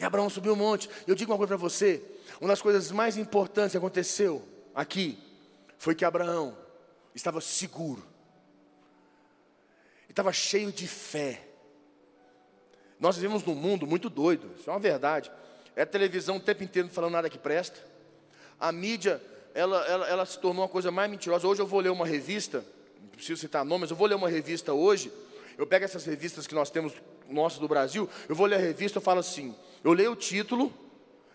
E 0.00 0.04
Abraão 0.04 0.30
subiu 0.30 0.54
o 0.54 0.56
monte. 0.56 0.88
Eu 1.06 1.14
digo 1.14 1.30
uma 1.30 1.36
coisa 1.36 1.48
para 1.48 1.56
você. 1.58 2.02
Uma 2.40 2.48
das 2.48 2.62
coisas 2.62 2.90
mais 2.90 3.18
importantes 3.18 3.72
que 3.72 3.76
aconteceu 3.78 4.53
aqui 4.74 5.18
foi 5.78 5.94
que 5.94 6.04
Abraão 6.04 6.56
estava 7.14 7.40
seguro, 7.40 8.02
estava 10.08 10.32
cheio 10.32 10.72
de 10.72 10.88
fé. 10.88 11.40
Nós 12.98 13.16
vivemos 13.16 13.44
num 13.44 13.54
mundo 13.54 13.86
muito 13.86 14.08
doido, 14.08 14.50
isso 14.58 14.68
é 14.68 14.72
uma 14.72 14.80
verdade. 14.80 15.30
É 15.76 15.82
a 15.82 15.86
televisão 15.86 16.36
o 16.36 16.40
tempo 16.40 16.62
inteiro 16.62 16.88
falando 16.88 17.12
nada 17.12 17.30
que 17.30 17.38
presta. 17.38 17.78
A 18.58 18.70
mídia, 18.70 19.20
ela, 19.52 19.84
ela, 19.86 20.08
ela 20.08 20.26
se 20.26 20.38
tornou 20.38 20.62
uma 20.62 20.68
coisa 20.68 20.90
mais 20.90 21.10
mentirosa. 21.10 21.46
Hoje 21.46 21.60
eu 21.60 21.66
vou 21.66 21.80
ler 21.80 21.90
uma 21.90 22.06
revista, 22.06 22.64
não 23.00 23.08
preciso 23.08 23.40
citar 23.40 23.64
nomes, 23.64 23.90
eu 23.90 23.96
vou 23.96 24.06
ler 24.06 24.14
uma 24.14 24.28
revista 24.28 24.72
hoje. 24.72 25.12
Eu 25.58 25.66
pego 25.66 25.84
essas 25.84 26.04
revistas 26.04 26.46
que 26.46 26.54
nós 26.54 26.70
temos, 26.70 26.92
nossas 27.28 27.58
do 27.58 27.68
Brasil, 27.68 28.08
eu 28.28 28.34
vou 28.34 28.46
ler 28.46 28.56
a 28.56 28.58
revista, 28.58 28.98
eu 28.98 29.02
falo 29.02 29.20
assim, 29.20 29.54
eu 29.82 29.92
leio 29.92 30.12
o 30.12 30.16
título, 30.16 30.72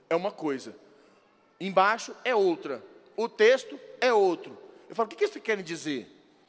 é 0.10 0.15
uma 0.15 0.32
coisa, 0.32 0.75
embaixo 1.60 2.13
é 2.25 2.36
outra 2.36 2.84
o 3.21 3.27
texto 3.27 3.77
é 3.99 4.13
outro. 4.13 4.58
Eu 4.88 4.95
falo, 4.95 5.08
o 5.08 5.10
que, 5.10 5.21
eles 5.21 5.36
querem 5.43 5.62
dizer? 5.62 6.08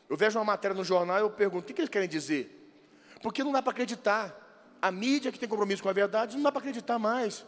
Eu 0.09 0.17
vejo 0.17 0.39
uma 0.39 0.45
matéria 0.45 0.73
no 0.73 0.85
jornal 0.85 1.19
e 1.19 1.23
eu 1.23 1.31
pergunto, 1.31 1.69
o 1.69 1.75
que, 1.75 1.81
eles 1.81 1.89
querem 1.89 2.09
dizer? 2.09 2.73
Porque 3.21 3.43
não 3.43 3.51
dá 3.51 3.61
para 3.61 3.73
acreditar. 3.73 4.37
A 4.81 4.89
mídia 4.93 5.33
que 5.33 5.39
tem 5.39 5.49
compromisso 5.49 5.83
com 5.83 5.89
a 5.89 5.93
verdade 5.93 6.37
não 6.37 6.45
dá 6.45 6.53
para 6.53 6.61
acreditar 6.61 6.97
mais. 6.97 7.45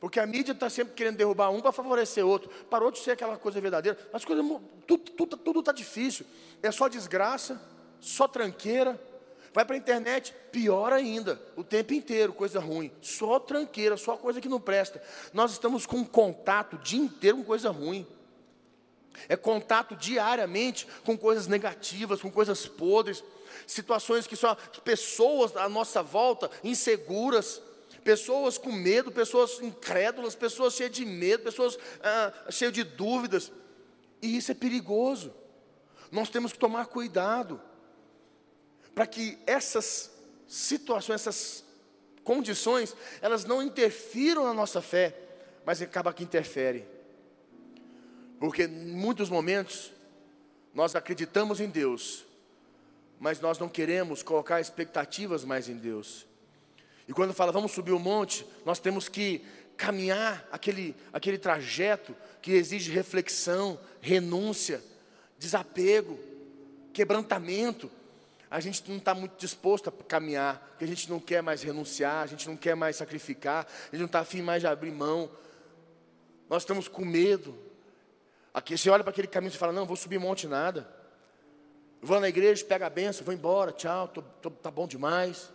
Porque 0.00 0.18
a 0.18 0.26
mídia 0.26 0.50
está 0.50 0.68
sempre 0.68 0.92
querendo 0.92 1.18
derrubar 1.18 1.50
um 1.50 1.60
para 1.60 1.70
favorecer 1.70 2.26
outro. 2.26 2.50
Parou 2.68 2.90
de 2.90 2.98
ser 2.98 3.12
aquela 3.12 3.36
coisa 3.36 3.60
verdadeira. 3.60 3.96
As 4.12 4.24
coisas, 4.24 4.44
tudo 4.88 5.60
está 5.60 5.70
difícil. 5.70 6.26
É 6.64 6.72
só 6.72 6.88
desgraça, 6.88 7.62
só 8.00 8.26
tranqueira. 8.26 9.00
Vai 9.54 9.64
para 9.64 9.76
a 9.76 9.78
internet, 9.78 10.34
pior 10.50 10.92
ainda, 10.92 11.40
o 11.54 11.62
tempo 11.62 11.94
inteiro, 11.94 12.32
coisa 12.32 12.58
ruim. 12.58 12.90
Só 13.00 13.38
tranqueira, 13.38 13.96
só 13.96 14.16
coisa 14.16 14.40
que 14.40 14.48
não 14.48 14.60
presta. 14.60 15.00
Nós 15.32 15.52
estamos 15.52 15.86
com 15.86 16.04
contato 16.04 16.74
o 16.74 16.78
dia 16.80 16.98
inteiro 16.98 17.36
com 17.36 17.44
coisa 17.44 17.70
ruim. 17.70 18.04
É 19.28 19.36
contato 19.36 19.94
diariamente 19.94 20.88
com 21.04 21.16
coisas 21.16 21.46
negativas, 21.46 22.20
com 22.20 22.32
coisas 22.32 22.66
podres, 22.66 23.22
situações 23.64 24.26
que 24.26 24.34
só 24.34 24.56
pessoas 24.84 25.56
à 25.56 25.68
nossa 25.68 26.02
volta 26.02 26.50
inseguras, 26.64 27.62
pessoas 28.02 28.58
com 28.58 28.72
medo, 28.72 29.12
pessoas 29.12 29.60
incrédulas, 29.60 30.34
pessoas 30.34 30.74
cheias 30.74 30.90
de 30.90 31.06
medo, 31.06 31.44
pessoas 31.44 31.78
ah, 32.02 32.50
cheias 32.50 32.72
de 32.72 32.82
dúvidas. 32.82 33.52
E 34.20 34.36
isso 34.36 34.50
é 34.50 34.54
perigoso. 34.54 35.32
Nós 36.10 36.28
temos 36.28 36.52
que 36.52 36.58
tomar 36.58 36.86
cuidado 36.86 37.60
para 38.94 39.06
que 39.06 39.38
essas 39.46 40.10
situações, 40.46 41.20
essas 41.20 41.64
condições, 42.22 42.96
elas 43.20 43.44
não 43.44 43.62
interfiram 43.62 44.44
na 44.44 44.54
nossa 44.54 44.80
fé, 44.80 45.14
mas 45.64 45.82
acaba 45.82 46.12
que 46.12 46.24
interfere. 46.24 46.86
Porque 48.38 48.64
em 48.64 48.68
muitos 48.68 49.28
momentos 49.28 49.92
nós 50.72 50.94
acreditamos 50.94 51.60
em 51.60 51.68
Deus, 51.68 52.24
mas 53.20 53.40
nós 53.40 53.58
não 53.58 53.68
queremos 53.68 54.22
colocar 54.22 54.60
expectativas 54.60 55.44
mais 55.44 55.68
em 55.68 55.76
Deus. 55.76 56.26
E 57.06 57.12
quando 57.12 57.34
fala 57.34 57.52
vamos 57.52 57.72
subir 57.72 57.92
o 57.92 57.98
monte, 57.98 58.46
nós 58.64 58.78
temos 58.78 59.08
que 59.08 59.44
caminhar 59.76 60.46
aquele, 60.50 60.96
aquele 61.12 61.38
trajeto 61.38 62.14
que 62.40 62.52
exige 62.52 62.90
reflexão, 62.90 63.78
renúncia, 64.00 64.82
desapego, 65.38 66.18
quebrantamento. 66.92 67.90
A 68.54 68.60
gente 68.60 68.88
não 68.88 68.98
está 68.98 69.12
muito 69.16 69.36
disposto 69.36 69.88
a 69.88 69.92
caminhar, 70.04 70.64
porque 70.68 70.84
a 70.84 70.86
gente 70.86 71.10
não 71.10 71.18
quer 71.18 71.42
mais 71.42 71.64
renunciar, 71.64 72.22
a 72.22 72.26
gente 72.26 72.48
não 72.48 72.56
quer 72.56 72.76
mais 72.76 72.94
sacrificar, 72.94 73.66
a 73.66 73.86
gente 73.86 73.98
não 73.98 74.06
está 74.06 74.20
afim 74.20 74.42
mais 74.42 74.62
de 74.62 74.68
abrir 74.68 74.92
mão. 74.92 75.28
Nós 76.48 76.62
estamos 76.62 76.86
com 76.86 77.04
medo. 77.04 77.58
Aqui 78.54 78.78
você 78.78 78.88
olha 78.88 79.02
para 79.02 79.10
aquele 79.10 79.26
caminho 79.26 79.52
e 79.52 79.58
fala: 79.58 79.72
Não, 79.72 79.84
vou 79.84 79.96
subir 79.96 80.20
monte 80.20 80.46
nada. 80.46 80.88
Vou 82.00 82.20
na 82.20 82.28
igreja, 82.28 82.64
pega 82.64 82.86
a 82.86 82.90
benção, 82.90 83.24
vou 83.24 83.34
embora, 83.34 83.72
tchau, 83.72 84.06
tô, 84.06 84.22
tô, 84.22 84.52
tá 84.52 84.70
bom 84.70 84.86
demais. 84.86 85.50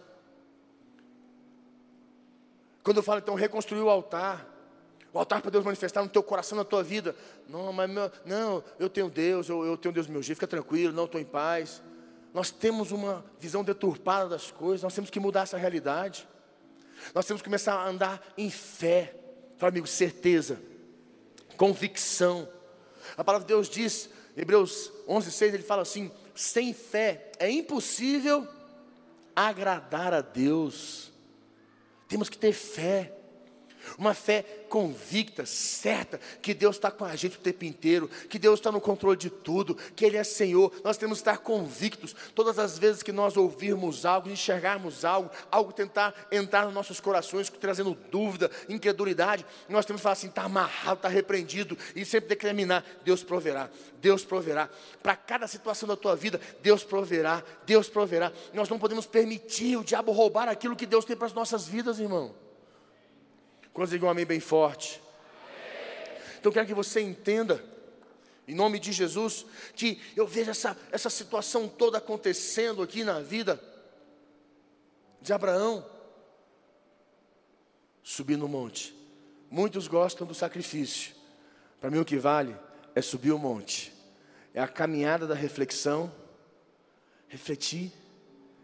Quando 2.84 2.98
eu 2.98 3.04
falo, 3.04 3.20
então, 3.20 3.34
reconstruir 3.34 3.80
o 3.80 3.90
altar. 3.90 4.46
O 5.14 5.20
altar 5.20 5.42
para 5.42 5.52
Deus 5.52 5.64
manifestar 5.64 6.04
no 6.04 6.10
teu 6.10 6.22
coração, 6.22 6.58
na 6.58 6.66
tua 6.66 6.84
vida. 6.84 7.16
Não, 7.48 7.72
mas 7.72 7.90
meu, 7.90 8.12
não, 8.26 8.62
eu 8.78 8.90
tenho 8.90 9.10
Deus, 9.10 9.48
eu, 9.48 9.64
eu 9.64 9.78
tenho 9.78 9.94
Deus 9.94 10.08
no 10.08 10.12
meu 10.12 10.22
jeito, 10.22 10.36
fica 10.36 10.48
tranquilo, 10.48 10.92
não 10.92 11.06
estou 11.06 11.22
em 11.22 11.24
paz. 11.24 11.82
Nós 12.34 12.52
temos 12.52 12.92
uma 12.92 13.26
visão 13.40 13.64
deturpada 13.64 14.30
das 14.30 14.52
coisas, 14.52 14.84
nós 14.84 14.94
temos 14.94 15.10
que 15.10 15.20
mudar 15.20 15.44
essa 15.44 15.58
realidade. 15.58 16.28
Nós 17.14 17.26
temos 17.26 17.42
que 17.42 17.48
começar 17.48 17.74
a 17.74 17.88
andar 17.88 18.22
em 18.38 18.50
fé. 18.50 19.16
Fala, 19.58 19.72
amigo, 19.72 19.88
certeza, 19.88 20.62
convicção. 21.58 22.48
A 23.18 23.24
palavra 23.24 23.46
de 23.46 23.54
Deus 23.54 23.70
diz, 23.70 24.10
Hebreus 24.36 24.92
11, 25.08 25.32
6, 25.32 25.54
ele 25.54 25.64
fala 25.64 25.82
assim: 25.82 26.12
sem 26.36 26.74
fé 26.74 27.32
é 27.40 27.50
impossível 27.50 28.48
agradar 29.36 30.14
a 30.14 30.22
Deus. 30.22 31.12
Temos 32.08 32.30
que 32.30 32.38
ter 32.38 32.54
fé. 32.54 33.14
Uma 33.98 34.14
fé 34.14 34.44
convicta, 34.70 35.46
certa, 35.46 36.20
que 36.42 36.54
Deus 36.54 36.76
está 36.76 36.92
com 36.92 37.04
a 37.04 37.16
gente 37.16 37.38
o 37.38 37.42
tempo 37.42 37.66
inteiro, 37.66 38.10
que 38.30 38.38
Deus 38.38 38.60
está 38.60 38.72
no 38.72 38.80
controle 38.80 39.18
de 39.18 39.30
tudo, 39.30 39.76
que 39.96 40.06
Ele 40.06 40.18
é 40.18 40.24
Senhor. 40.24 40.72
Nós 40.84 40.98
temos 40.98 41.18
que 41.18 41.22
estar 41.30 41.40
convictos 41.40 42.16
todas 42.36 42.60
as 42.60 42.78
vezes 42.78 43.04
que 43.04 43.12
nós 43.12 43.36
ouvirmos 43.36 44.06
algo, 44.06 44.30
enxergarmos 44.30 45.04
algo, 45.04 45.30
algo 45.52 45.74
tentar 45.74 46.14
entrar 46.32 46.66
nos 46.66 46.74
nossos 46.74 47.00
corações, 47.00 47.50
trazendo 47.50 47.98
dúvida, 48.12 48.50
incredulidade. 48.68 49.46
Nós 49.68 49.86
temos 49.86 50.00
que 50.00 50.04
falar 50.04 50.14
assim: 50.14 50.28
está 50.28 50.44
amarrado, 50.44 50.98
está 50.98 51.10
repreendido, 51.10 51.78
e 51.96 52.06
sempre 52.06 52.30
determinar: 52.30 52.86
Deus 53.04 53.24
proverá, 53.24 53.70
Deus 54.02 54.24
proverá. 54.24 54.70
Para 55.02 55.16
cada 55.16 55.48
situação 55.48 55.88
da 55.90 55.96
tua 55.96 56.16
vida, 56.16 56.40
Deus 56.62 56.84
proverá, 56.84 57.44
Deus 57.66 57.90
proverá. 57.90 58.32
Nós 58.54 58.70
não 58.70 58.80
podemos 58.80 59.06
permitir 59.06 59.78
o 59.78 59.84
diabo 59.84 60.12
roubar 60.12 60.48
aquilo 60.48 60.76
que 60.76 60.86
Deus 60.86 61.06
tem 61.06 61.16
para 61.16 61.28
as 61.28 61.34
nossas 61.34 61.68
vidas, 61.68 62.00
irmão. 62.00 62.49
Quantos 63.80 63.92
digam 63.92 64.10
um 64.10 64.12
amém 64.12 64.26
bem 64.26 64.42
forte? 64.42 65.02
Então 66.38 66.50
eu 66.50 66.52
quero 66.52 66.68
que 66.68 66.74
você 66.74 67.00
entenda, 67.00 67.64
em 68.46 68.54
nome 68.54 68.78
de 68.78 68.92
Jesus, 68.92 69.46
que 69.74 70.02
eu 70.18 70.28
vejo 70.28 70.52
essa, 70.52 70.78
essa 70.92 71.10
situação 71.10 71.66
toda 71.66 71.98
acontecendo 71.98 72.84
aqui 72.84 73.06
na 73.06 73.22
vida 73.22 73.58
de 75.22 75.32
Abraão. 75.32 75.90
Subir 78.04 78.36
no 78.36 78.50
monte. 78.50 78.94
Muitos 79.50 79.88
gostam 79.88 80.28
do 80.28 80.36
sacrifício. 80.36 81.16
Para 81.80 81.90
mim 81.90 82.00
o 82.00 82.06
que 82.06 82.18
vale 82.18 82.58
é 82.94 83.02
subir 83.02 83.32
o 83.32 83.40
monte. 83.40 83.94
É 84.54 84.60
a 84.60 84.68
caminhada 84.68 85.26
da 85.26 85.36
reflexão, 85.36 86.14
refletir, 87.30 87.94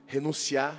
renunciar, 0.08 0.78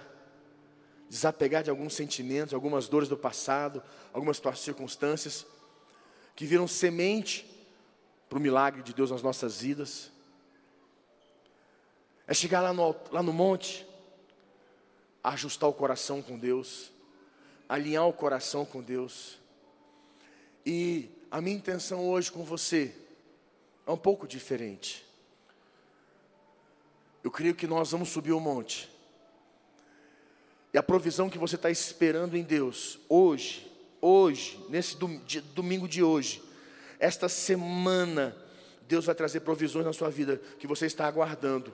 desapegar 1.08 1.62
de 1.62 1.70
alguns 1.70 1.94
sentimentos, 1.94 2.52
algumas 2.52 2.88
dores 2.88 3.08
do 3.08 3.16
passado, 3.16 3.82
algumas 4.12 4.40
circunstâncias 4.56 5.46
que 6.34 6.44
viram 6.44 6.66
semente 6.66 7.46
para 8.28 8.38
o 8.38 8.40
milagre 8.40 8.82
de 8.82 8.92
Deus 8.92 9.10
nas 9.10 9.22
nossas 9.22 9.60
vidas. 9.60 10.10
É 12.26 12.34
chegar 12.34 12.60
lá 12.60 12.72
no, 12.72 12.94
lá 13.10 13.22
no 13.22 13.32
monte, 13.32 13.86
ajustar 15.22 15.68
o 15.68 15.72
coração 15.72 16.20
com 16.20 16.38
Deus, 16.38 16.90
alinhar 17.68 18.06
o 18.06 18.12
coração 18.12 18.64
com 18.64 18.82
Deus. 18.82 19.38
E 20.64 21.08
a 21.30 21.40
minha 21.40 21.56
intenção 21.56 22.08
hoje 22.08 22.32
com 22.32 22.44
você 22.44 22.94
é 23.86 23.90
um 23.90 23.96
pouco 23.96 24.26
diferente. 24.26 25.06
Eu 27.22 27.30
creio 27.30 27.54
que 27.54 27.66
nós 27.66 27.92
vamos 27.92 28.08
subir 28.08 28.32
o 28.32 28.40
monte 28.40 28.95
e 30.72 30.78
a 30.78 30.82
provisão 30.82 31.30
que 31.30 31.38
você 31.38 31.56
está 31.56 31.70
esperando 31.70 32.36
em 32.36 32.42
Deus, 32.42 32.98
hoje, 33.08 33.70
hoje, 34.00 34.58
nesse 34.68 34.96
domingo 35.54 35.88
de 35.88 36.02
hoje, 36.02 36.42
esta 36.98 37.28
semana, 37.28 38.36
Deus 38.88 39.04
vai 39.06 39.14
trazer 39.14 39.40
provisões 39.40 39.84
na 39.84 39.92
sua 39.92 40.10
vida 40.10 40.40
que 40.58 40.66
você 40.66 40.86
está 40.86 41.06
aguardando. 41.06 41.72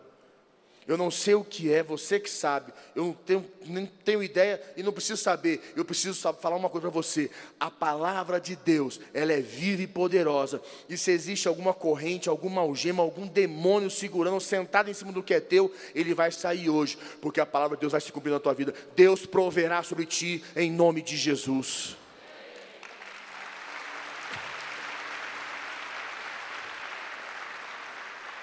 Eu 0.86 0.96
não 0.96 1.12
sei 1.12 1.34
o 1.34 1.44
que 1.44 1.72
é, 1.72 1.80
você 1.82 2.18
que 2.18 2.28
sabe. 2.28 2.72
Eu 2.94 3.04
não 3.04 3.12
tenho, 3.12 3.46
nem 3.66 3.86
tenho 3.86 4.22
ideia 4.22 4.60
e 4.76 4.82
não 4.82 4.92
preciso 4.92 5.22
saber. 5.22 5.72
Eu 5.76 5.84
preciso 5.84 6.20
falar 6.34 6.56
uma 6.56 6.68
coisa 6.68 6.88
para 6.88 6.94
você. 6.94 7.30
A 7.60 7.70
palavra 7.70 8.40
de 8.40 8.56
Deus, 8.56 8.98
ela 9.14 9.32
é 9.32 9.40
viva 9.40 9.82
e 9.82 9.86
poderosa. 9.86 10.60
E 10.88 10.96
se 10.96 11.12
existe 11.12 11.46
alguma 11.46 11.72
corrente, 11.72 12.28
alguma 12.28 12.62
algema, 12.62 13.02
algum 13.02 13.28
demônio 13.28 13.90
segurando, 13.90 14.40
sentado 14.40 14.90
em 14.90 14.94
cima 14.94 15.12
do 15.12 15.22
que 15.22 15.34
é 15.34 15.40
teu, 15.40 15.72
ele 15.94 16.14
vai 16.14 16.32
sair 16.32 16.68
hoje, 16.68 16.98
porque 17.20 17.40
a 17.40 17.46
palavra 17.46 17.76
de 17.76 17.82
Deus 17.82 17.92
vai 17.92 18.00
se 18.00 18.10
cumprir 18.10 18.32
na 18.32 18.40
tua 18.40 18.52
vida. 18.52 18.74
Deus 18.96 19.24
proverá 19.24 19.84
sobre 19.84 20.04
ti 20.04 20.42
em 20.56 20.70
nome 20.70 21.00
de 21.00 21.16
Jesus. 21.16 21.96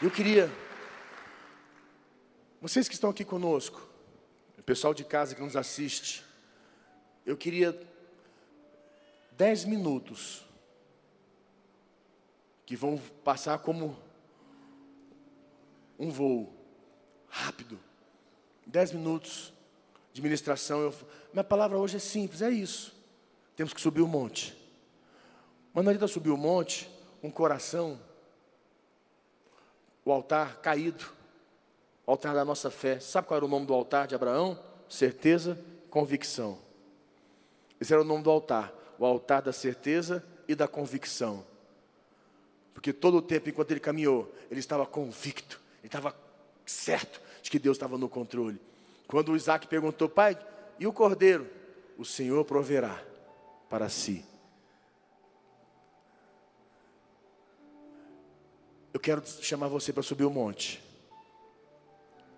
Eu 0.01 0.09
queria 0.09 0.49
vocês 2.61 2.89
que 2.89 2.93
estão 2.93 3.09
aqui 3.09 3.23
conosco, 3.23 3.87
o 4.57 4.63
pessoal 4.63 4.93
de 4.93 5.05
casa 5.05 5.33
que 5.33 5.41
nos 5.41 5.55
assiste, 5.55 6.25
eu 7.25 7.37
queria 7.37 7.79
dez 9.31 9.63
minutos 9.63 10.45
que 12.65 12.75
vão 12.75 12.97
passar 13.23 13.59
como 13.59 13.97
um 15.97 16.09
voo 16.09 16.53
rápido. 17.29 17.79
Dez 18.65 18.91
minutos 18.91 19.53
de 20.11 20.21
ministração. 20.21 20.81
Eu, 20.81 20.93
minha 21.31 21.43
palavra 21.43 21.77
hoje 21.77 21.95
é 21.95 21.99
simples, 21.99 22.41
é 22.41 22.49
isso. 22.49 22.93
Temos 23.55 23.73
que 23.73 23.79
subir 23.79 24.01
o 24.01 24.07
monte. 24.07 24.55
Mas 25.73 25.83
não 25.83 25.91
adianta 25.91 26.07
subir 26.07 26.29
o 26.29 26.37
monte, 26.37 26.89
um 27.23 27.31
coração, 27.31 27.99
o 30.03 30.11
altar 30.11 30.57
caído 30.57 31.18
altar 32.09 32.33
da 32.33 32.43
nossa 32.43 32.71
fé. 32.71 32.99
Sabe 32.99 33.27
qual 33.27 33.37
era 33.37 33.45
o 33.45 33.49
nome 33.49 33.65
do 33.65 33.73
altar 33.73 34.07
de 34.07 34.15
Abraão? 34.15 34.59
Certeza, 34.87 35.59
convicção. 35.89 36.57
Esse 37.79 37.93
era 37.93 38.01
o 38.01 38.05
nome 38.05 38.23
do 38.23 38.29
altar, 38.29 38.73
o 38.97 39.05
altar 39.05 39.41
da 39.41 39.53
certeza 39.53 40.23
e 40.47 40.55
da 40.55 40.67
convicção. 40.67 41.45
Porque 42.73 42.91
todo 42.91 43.17
o 43.17 43.21
tempo 43.21 43.49
enquanto 43.49 43.71
ele 43.71 43.79
caminhou, 43.79 44.33
ele 44.49 44.59
estava 44.59 44.85
convicto, 44.85 45.61
ele 45.79 45.87
estava 45.87 46.15
certo 46.65 47.21
de 47.41 47.49
que 47.49 47.59
Deus 47.59 47.75
estava 47.75 47.97
no 47.97 48.09
controle. 48.09 48.59
Quando 49.07 49.35
Isaac 49.35 49.67
perguntou, 49.67 50.09
pai, 50.09 50.37
e 50.79 50.87
o 50.87 50.93
cordeiro? 50.93 51.47
O 51.97 52.05
Senhor 52.05 52.43
proverá 52.45 53.03
para 53.69 53.89
si. 53.89 54.25
Eu 58.93 58.99
quero 58.99 59.21
chamar 59.41 59.67
você 59.67 59.93
para 59.93 60.01
subir 60.01 60.23
o 60.23 60.29
monte. 60.29 60.88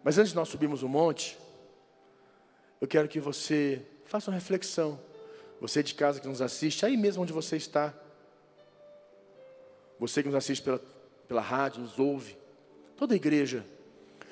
Mas 0.04 0.18
antes 0.18 0.32
de 0.32 0.36
nós 0.36 0.50
subirmos 0.50 0.84
o 0.84 0.90
monte, 0.90 1.38
eu 2.80 2.88
quero 2.88 3.08
que 3.08 3.20
você 3.20 3.86
faça 4.06 4.32
uma 4.32 4.36
reflexão. 4.36 5.00
Você 5.60 5.84
de 5.84 5.94
casa 5.94 6.20
que 6.20 6.28
nos 6.28 6.42
assiste, 6.42 6.86
aí 6.86 6.98
mesmo 6.98 7.22
onde 7.22 7.32
você 7.32 7.56
está. 7.56 7.94
Você 10.00 10.24
que 10.24 10.30
nos 10.30 10.36
assiste 10.36 10.64
pela, 10.64 10.80
pela 11.28 11.42
rádio, 11.42 11.82
nos 11.82 12.00
ouve. 12.00 12.36
Toda 12.98 13.14
a 13.14 13.16
igreja. 13.16 13.64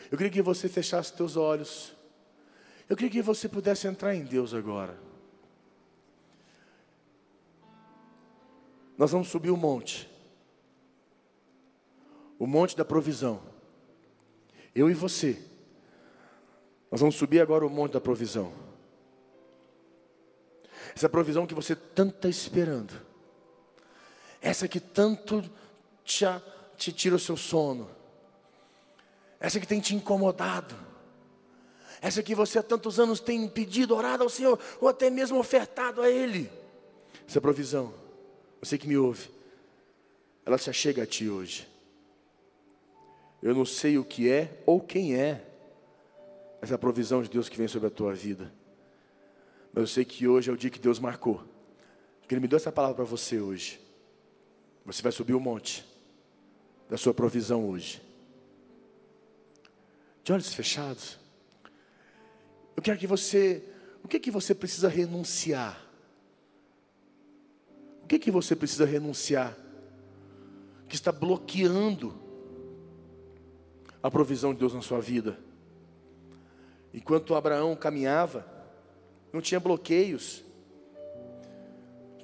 Eu 0.10 0.18
queria 0.18 0.32
que 0.32 0.42
você 0.42 0.68
fechasse 0.68 1.16
seus 1.16 1.38
olhos. 1.38 1.94
Eu 2.90 2.98
queria 2.98 3.12
que 3.12 3.22
você 3.22 3.48
pudesse 3.48 3.88
entrar 3.88 4.16
em 4.16 4.24
Deus 4.24 4.56
agora. 4.56 4.98
Nós 8.98 9.12
vamos 9.12 9.28
subir 9.28 9.52
o 9.52 9.56
monte. 9.56 10.10
O 12.40 12.48
monte 12.48 12.76
da 12.76 12.84
provisão. 12.84 13.42
Eu 14.74 14.90
e 14.90 14.94
você. 14.96 15.49
Nós 16.92 17.02
vamos 17.02 17.16
subir 17.16 17.40
agora 17.40 17.66
o 17.66 17.70
monte 17.70 17.94
da 17.94 18.02
provisão. 18.02 18.52
Essa 20.96 21.08
provisão 21.08 21.46
que 21.46 21.54
você 21.54 21.76
tanto 21.76 22.16
está 22.16 22.28
esperando. 22.30 22.94
Essa 24.42 24.68
que 24.68 24.80
tanto 24.80 25.44
te, 26.04 26.26
te 26.78 26.92
tira 26.92 27.16
o 27.16 27.20
seu 27.20 27.38
sono. 27.38 27.90
Essa 29.40 29.60
que 29.60 29.68
tem 29.68 29.80
te 29.80 29.96
incomodado. 29.96 30.76
Essa 32.02 32.24
que 32.24 32.34
você 32.34 32.60
há 32.60 32.64
tantos 32.64 33.00
anos 33.00 33.20
tem 33.20 33.48
pedido, 33.48 33.96
orado 33.96 34.24
ao 34.24 34.30
Senhor, 34.30 34.60
ou 34.80 34.88
até 34.88 35.10
mesmo 35.10 35.38
ofertado 35.38 36.02
a 36.02 36.10
Ele. 36.10 36.50
Essa 37.28 37.40
provisão, 37.40 37.94
você 38.62 38.78
que 38.78 38.88
me 38.88 38.98
ouve, 38.98 39.30
ela 40.46 40.58
se 40.58 40.70
achega 40.70 41.04
a 41.04 41.06
ti 41.06 41.30
hoje. 41.30 41.68
Eu 43.42 43.54
não 43.54 43.66
sei 43.66 43.98
o 43.98 44.04
que 44.04 44.30
é 44.30 44.62
ou 44.66 44.82
quem 44.82 45.16
é 45.16 45.49
essa 46.62 46.78
provisão 46.78 47.22
de 47.22 47.30
Deus 47.30 47.48
que 47.48 47.58
vem 47.58 47.68
sobre 47.68 47.88
a 47.88 47.92
tua 47.92 48.14
vida. 48.14 48.52
Mas 49.74 49.82
eu 49.82 49.88
sei 49.88 50.06
que 50.06 50.28
hoje 50.28 50.50
é 50.50 50.54
o 50.54 50.58
dia 50.58 50.70
que 50.70 50.80
Deus 50.80 51.00
marcou. 51.00 51.44
Que 52.28 52.34
Ele 52.34 52.42
me 52.42 52.48
deu 52.48 52.58
essa 52.58 52.72
palavra 52.72 52.96
para 52.96 53.06
você 53.06 53.40
hoje. 53.40 53.80
Você 54.86 55.02
vai 55.02 55.12
subir 55.12 55.34
o 55.34 55.40
monte 55.40 55.86
da 56.90 56.98
sua 56.98 57.14
provisão 57.14 57.68
hoje. 57.68 58.02
De 60.24 60.34
olhos 60.34 60.54
fechados. 60.54 61.20
Eu 62.76 62.84
quero 62.84 62.98
que 62.98 63.08
você, 63.08 63.64
o 64.04 64.08
que 64.08 64.18
é 64.18 64.20
que 64.20 64.32
você 64.32 64.56
precisa 64.56 64.88
renunciar? 64.88 65.86
O 68.04 68.08
que 68.08 68.16
é 68.16 68.20
que 68.20 68.32
você 68.32 68.56
precisa 68.56 68.86
renunciar? 68.86 69.56
Que 70.88 70.96
está 70.96 71.12
bloqueando 71.12 72.20
a 74.02 74.10
provisão 74.10 74.54
de 74.54 74.60
Deus 74.60 74.74
na 74.74 74.82
sua 74.82 75.00
vida. 75.00 75.38
Enquanto 76.94 77.36
Abraão 77.36 77.76
caminhava, 77.76 78.46
não 79.32 79.42
tinha 79.42 79.60
bloqueios. 79.60 80.44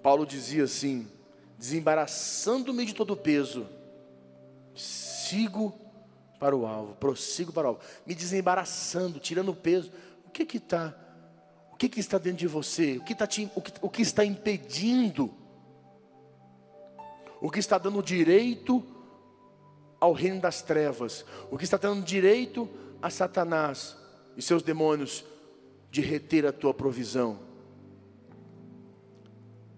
Paulo 0.02 0.26
dizia 0.26 0.64
assim: 0.64 1.08
desembaraçando-me 1.58 2.86
de 2.86 2.94
todo 2.94 3.14
o 3.14 3.18
peso, 3.18 3.68
sigo 4.74 5.74
para 6.40 6.56
o 6.56 6.66
alvo, 6.66 6.96
prossigo 6.96 7.52
para 7.52 7.66
o 7.66 7.68
alvo, 7.70 7.82
me 8.06 8.16
desembaraçando, 8.16 9.20
tirando 9.20 9.50
o 9.50 9.56
peso. 9.56 9.92
O 10.26 10.32
que 10.32 10.46
que 10.46 10.58
está? 10.58 10.96
O 11.72 11.78
que 11.78 11.90
que 11.90 12.00
está 12.00 12.18
dentro 12.18 12.40
de 12.40 12.48
você? 12.48 12.98
O 12.98 13.04
que, 13.04 13.14
está 13.14 13.28
te, 13.28 13.50
o, 13.56 13.62
que, 13.62 13.74
o 13.82 13.90
que 13.90 14.02
está 14.02 14.24
impedindo? 14.24 15.34
O 17.42 17.52
que 17.52 17.60
está 17.60 17.78
dando 17.78 18.02
direito 18.02 18.84
ao 20.00 20.14
reino 20.14 20.40
das 20.40 20.62
trevas? 20.62 21.26
O 21.52 21.58
que 21.58 21.64
está 21.64 21.78
dando 21.78 22.04
direito 22.04 22.70
a 23.02 23.10
Satanás 23.10 23.98
e 24.36 24.42
seus 24.42 24.62
demônios 24.62 25.24
de 25.92 26.02
reter 26.02 26.46
a 26.46 26.52
tua 26.52 26.74
provisão? 26.74 27.40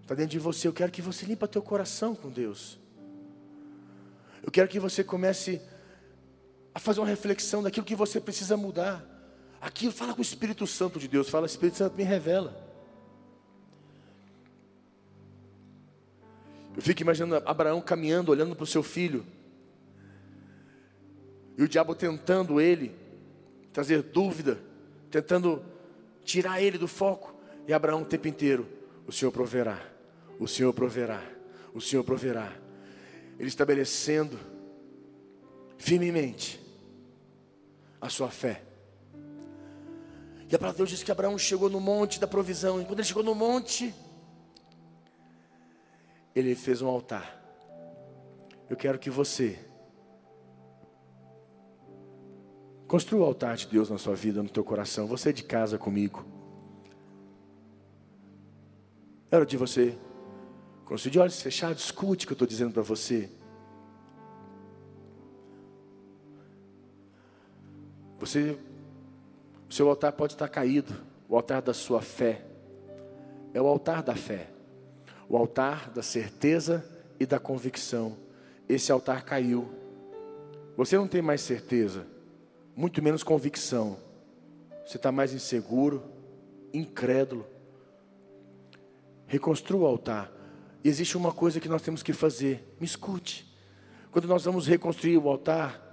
Está 0.01 0.15
dentro 0.15 0.31
de 0.31 0.39
você. 0.39 0.67
Eu 0.67 0.73
quero 0.73 0.91
que 0.91 1.01
você 1.01 1.25
limpa 1.25 1.47
teu 1.47 1.61
coração 1.61 2.15
com 2.15 2.29
Deus. 2.29 2.79
Eu 4.41 4.49
quero 4.49 4.67
que 4.69 4.79
você 4.79 5.03
comece 5.03 5.61
a 6.73 6.79
fazer 6.79 7.01
uma 7.01 7.07
reflexão 7.07 7.61
daquilo 7.61 7.85
que 7.85 7.95
você 7.95 8.21
precisa 8.21 8.55
mudar. 8.55 9.05
Aqui 9.59 9.91
fala 9.91 10.13
com 10.13 10.19
o 10.19 10.21
Espírito 10.21 10.65
Santo 10.65 10.99
de 10.99 11.07
Deus. 11.07 11.27
Fala, 11.29 11.45
Espírito 11.45 11.77
Santo 11.77 11.97
me 11.97 12.03
revela. 12.03 12.65
Eu 16.75 16.81
fico 16.81 17.01
imaginando 17.01 17.43
Abraão 17.45 17.81
caminhando, 17.81 18.31
olhando 18.31 18.55
para 18.55 18.63
o 18.63 18.67
seu 18.67 18.83
filho. 18.83 19.25
E 21.57 21.63
o 21.63 21.67
diabo 21.67 21.95
tentando 21.95 22.61
ele, 22.61 22.95
trazer 23.77 24.01
dúvida, 24.01 24.57
tentando 25.11 25.63
tirar 26.23 26.59
ele 26.59 26.79
do 26.79 26.87
foco. 26.87 27.35
E 27.67 27.73
Abraão 27.73 28.01
o 28.01 28.05
tempo 28.05 28.27
inteiro: 28.27 28.67
o 29.05 29.11
Senhor 29.11 29.31
proverá 29.31 29.79
o 30.39 30.47
Senhor 30.47 30.73
proverá, 30.73 31.23
o 31.73 31.81
Senhor 31.81 32.03
proverá. 32.03 32.53
Ele 33.39 33.47
estabelecendo 33.47 34.39
firmemente 35.77 36.59
a 37.99 38.09
sua 38.09 38.29
fé. 38.29 38.63
E 40.49 40.55
a 40.55 40.59
palavra 40.59 40.73
de 40.73 40.77
Deus 40.77 40.89
diz 40.89 41.03
que 41.03 41.11
Abraão 41.11 41.37
chegou 41.37 41.69
no 41.69 41.79
monte 41.79 42.19
da 42.19 42.27
provisão. 42.27 42.81
E 42.81 42.85
quando 42.85 42.99
ele 42.99 43.07
chegou 43.07 43.23
no 43.23 43.35
monte, 43.35 43.93
ele 46.35 46.55
fez 46.55 46.81
um 46.81 46.87
altar. 46.87 47.35
Eu 48.69 48.77
quero 48.77 48.97
que 48.97 49.09
você 49.09 49.59
construa 52.87 53.21
o 53.21 53.25
altar 53.25 53.57
de 53.57 53.67
Deus 53.67 53.89
na 53.89 53.97
sua 53.97 54.15
vida, 54.15 54.41
no 54.41 54.49
teu 54.49 54.63
coração. 54.63 55.07
Você 55.07 55.33
de 55.33 55.43
casa 55.43 55.77
comigo. 55.77 56.25
É 59.29 59.35
hora 59.35 59.45
de 59.45 59.57
você 59.57 59.97
quando 60.87 61.01
você 61.01 61.09
de 61.09 61.19
olhos 61.19 61.41
fechados, 61.41 61.83
escute 61.83 62.23
o 62.23 62.27
que 62.27 62.31
eu 62.31 62.35
estou 62.35 62.47
dizendo 62.47 62.71
para 62.71 62.81
você. 62.81 63.29
Você, 68.19 68.57
o 69.69 69.73
seu 69.73 69.89
altar 69.89 70.13
pode 70.13 70.31
estar 70.31 70.47
caído, 70.47 70.95
o 71.27 71.35
altar 71.35 71.61
da 71.61 71.73
sua 71.73 72.01
fé. 72.01 72.45
É 73.53 73.61
o 73.61 73.67
altar 73.67 74.01
da 74.01 74.15
fé, 74.15 74.49
o 75.27 75.35
altar 75.35 75.89
da 75.89 76.01
certeza 76.01 76.85
e 77.19 77.25
da 77.25 77.37
convicção. 77.37 78.15
Esse 78.69 78.89
altar 78.89 79.25
caiu. 79.25 79.67
Você 80.77 80.95
não 80.95 81.07
tem 81.07 81.21
mais 81.21 81.41
certeza, 81.41 82.07
muito 82.77 83.01
menos 83.01 83.23
convicção. 83.23 83.97
Você 84.85 84.97
está 84.97 85.11
mais 85.11 85.33
inseguro, 85.33 86.03
incrédulo. 86.71 87.47
Reconstrua 89.25 89.81
o 89.81 89.85
altar. 89.87 90.31
E 90.83 90.87
existe 90.87 91.17
uma 91.17 91.33
coisa 91.33 91.59
que 91.59 91.67
nós 91.67 91.81
temos 91.81 92.03
que 92.03 92.13
fazer. 92.13 92.63
Me 92.79 92.85
escute. 92.85 93.51
Quando 94.11 94.27
nós 94.27 94.45
vamos 94.45 94.67
reconstruir 94.67 95.17
o 95.17 95.27
altar, 95.27 95.83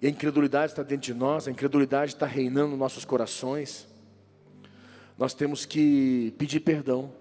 e 0.00 0.06
a 0.06 0.10
incredulidade 0.10 0.72
está 0.72 0.84
dentro 0.84 1.06
de 1.06 1.14
nós, 1.14 1.48
a 1.48 1.50
incredulidade 1.50 2.14
está 2.14 2.24
reinando 2.24 2.70
nos 2.70 2.78
nossos 2.78 3.04
corações, 3.04 3.88
nós 5.18 5.34
temos 5.34 5.66
que 5.66 6.32
pedir 6.38 6.60
perdão. 6.60 7.12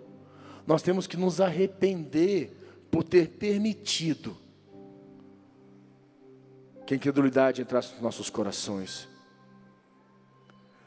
Nós 0.65 0.83
temos 0.83 1.07
que 1.07 1.17
nos 1.17 1.41
arrepender 1.41 2.55
por 2.91 3.03
ter 3.03 3.29
permitido 3.29 4.37
que 6.91 6.95
a 6.95 6.97
incredulidade 6.97 7.61
entrasse 7.61 7.93
nos 7.93 8.01
nossos 8.01 8.29
corações. 8.29 9.07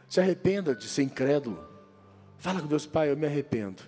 Se 0.06 0.20
arrependa 0.20 0.74
de 0.74 0.86
ser 0.86 1.02
incrédulo. 1.02 1.66
Fala 2.36 2.60
com 2.60 2.66
Deus, 2.66 2.84
Pai, 2.84 3.10
eu 3.10 3.16
me 3.16 3.26
arrependo. 3.26 3.82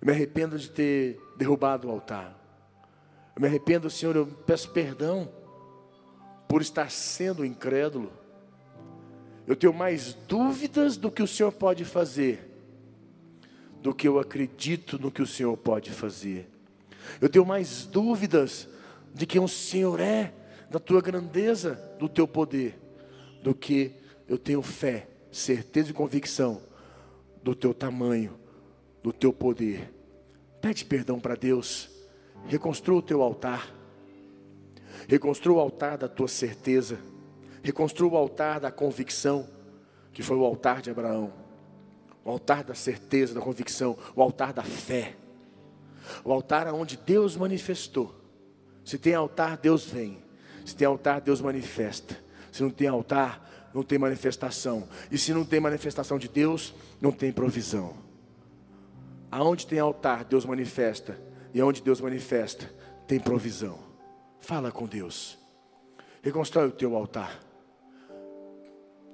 Eu 0.00 0.06
me 0.06 0.12
arrependo 0.12 0.56
de 0.56 0.70
ter 0.70 1.20
derrubado 1.36 1.88
o 1.88 1.90
altar. 1.90 2.38
Eu 3.34 3.42
me 3.42 3.48
arrependo, 3.48 3.90
Senhor, 3.90 4.14
eu 4.14 4.24
peço 4.24 4.70
perdão 4.70 5.28
por 6.46 6.62
estar 6.62 6.92
sendo 6.92 7.44
incrédulo. 7.44 8.12
Eu 9.48 9.56
tenho 9.56 9.74
mais 9.74 10.14
dúvidas 10.14 10.96
do 10.96 11.10
que 11.10 11.24
o 11.24 11.26
Senhor 11.26 11.50
pode 11.50 11.84
fazer, 11.84 12.48
do 13.80 13.92
que 13.92 14.06
eu 14.06 14.20
acredito 14.20 14.96
no 14.96 15.10
que 15.10 15.22
o 15.22 15.26
Senhor 15.26 15.56
pode 15.56 15.90
fazer. 15.90 16.48
Eu 17.20 17.28
tenho 17.28 17.44
mais 17.44 17.84
dúvidas 17.84 18.68
de 19.12 19.26
quem 19.26 19.40
o 19.40 19.48
Senhor 19.48 19.98
é, 19.98 20.32
da 20.72 20.80
tua 20.80 21.00
grandeza, 21.00 21.74
do 21.98 22.08
teu 22.08 22.26
poder, 22.26 22.78
do 23.42 23.54
que 23.54 23.92
eu 24.26 24.38
tenho 24.38 24.62
fé, 24.62 25.08
certeza 25.30 25.90
e 25.90 25.94
convicção 25.94 26.62
do 27.42 27.54
teu 27.54 27.74
tamanho 27.74 28.42
do 29.02 29.12
teu 29.12 29.32
poder. 29.32 29.92
Pede 30.60 30.84
perdão 30.84 31.18
para 31.18 31.34
Deus. 31.34 31.90
Reconstrua 32.46 32.98
o 32.98 33.02
teu 33.02 33.20
altar. 33.20 33.74
Reconstrua 35.08 35.56
o 35.56 35.60
altar 35.60 35.98
da 35.98 36.08
tua 36.08 36.28
certeza. 36.28 36.98
Reconstrua 37.62 38.12
o 38.12 38.16
altar 38.16 38.60
da 38.60 38.70
convicção, 38.70 39.48
que 40.12 40.22
foi 40.22 40.36
o 40.36 40.44
altar 40.44 40.80
de 40.80 40.90
Abraão. 40.90 41.32
O 42.24 42.30
altar 42.30 42.62
da 42.62 42.74
certeza, 42.74 43.34
da 43.34 43.40
convicção, 43.40 43.96
o 44.14 44.22
altar 44.22 44.52
da 44.52 44.62
fé. 44.62 45.16
O 46.24 46.32
altar 46.32 46.72
onde 46.72 46.96
Deus 46.96 47.36
manifestou. 47.36 48.14
Se 48.84 48.98
tem 48.98 49.14
altar, 49.14 49.56
Deus 49.56 49.84
vem. 49.84 50.21
Se 50.64 50.74
tem 50.76 50.86
altar, 50.86 51.20
Deus 51.20 51.40
manifesta. 51.40 52.16
Se 52.50 52.62
não 52.62 52.70
tem 52.70 52.88
altar, 52.88 53.70
não 53.74 53.82
tem 53.82 53.98
manifestação. 53.98 54.88
E 55.10 55.18
se 55.18 55.32
não 55.32 55.44
tem 55.44 55.60
manifestação 55.60 56.18
de 56.18 56.28
Deus, 56.28 56.74
não 57.00 57.12
tem 57.12 57.32
provisão. 57.32 57.94
Aonde 59.30 59.66
tem 59.66 59.78
altar, 59.78 60.24
Deus 60.24 60.44
manifesta. 60.44 61.18
E 61.54 61.60
aonde 61.60 61.82
Deus 61.82 62.00
manifesta, 62.00 62.70
tem 63.06 63.18
provisão. 63.18 63.78
Fala 64.40 64.70
com 64.70 64.86
Deus. 64.86 65.38
Reconstrói 66.22 66.68
o 66.68 66.72
teu 66.72 66.94
altar. 66.96 67.40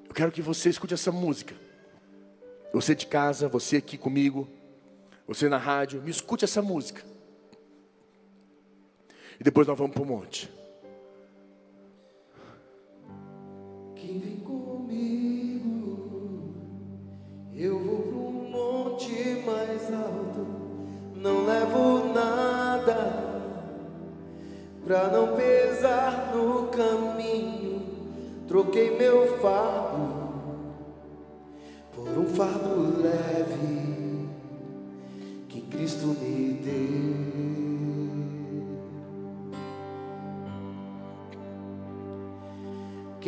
Eu 0.09 0.15
quero 0.15 0.33
que 0.33 0.43
você 0.43 0.69
escute 0.69 0.95
essa 0.95 1.13
música. 1.13 1.55
Você 2.73 2.95
de 2.95 3.07
casa, 3.07 3.49
você 3.49 3.77
aqui 3.77 3.97
comigo, 3.97 4.49
você 5.27 5.49
na 5.49 5.59
rádio, 5.59 6.03
me 6.03 6.11
escute 6.11 6.45
essa 6.45 6.61
música. 6.61 7.03
E 9.39 9.45
depois 9.45 9.67
nós 9.67 9.79
vamos 9.79 9.95
para 9.95 10.03
o 10.03 10.07
monte. 10.07 10.51
Quem 13.99 14.19
vem 14.19 14.37
comigo, 14.37 15.67
eu 17.55 17.79
vou 17.79 18.29
um 18.29 18.51
monte 18.51 19.43
mais 19.45 19.93
alto. 19.93 20.47
Não 21.15 21.45
levo 21.45 22.15
nada 22.15 23.29
pra 24.85 25.09
não 25.09 25.37
pesar 25.37 26.33
no 26.35 26.69
caminho. 26.69 27.83
Troquei 28.47 28.97
meu 28.97 29.39
fardo 29.39 30.19
um 32.19 32.27
fardo 32.27 33.01
leve 33.01 34.29
que 35.49 35.61
Cristo 35.63 36.07
me 36.07 36.53
deu. 36.55 37.58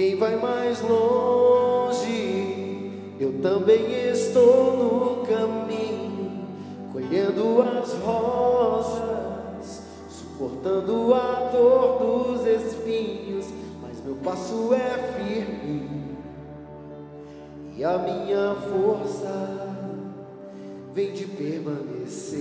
Quem 0.01 0.17
vai 0.17 0.35
mais 0.37 0.81
longe, 0.81 2.09
eu 3.21 3.35
também 3.43 4.09
estou 4.11 4.75
no 4.79 5.27
caminho, 5.27 6.47
colhendo 6.91 7.61
as 7.61 7.93
rosas, 8.03 9.83
suportando 10.09 11.13
a 11.13 11.51
dor 11.53 11.99
dos 11.99 12.47
espinhos, 12.47 13.45
mas 13.83 14.03
meu 14.03 14.15
passo 14.25 14.73
é 14.73 15.13
firme 15.19 16.17
e 17.77 17.85
a 17.85 17.99
minha 17.99 18.55
força 18.55 19.77
vem 20.95 21.13
de 21.13 21.27
permanecer. 21.27 22.41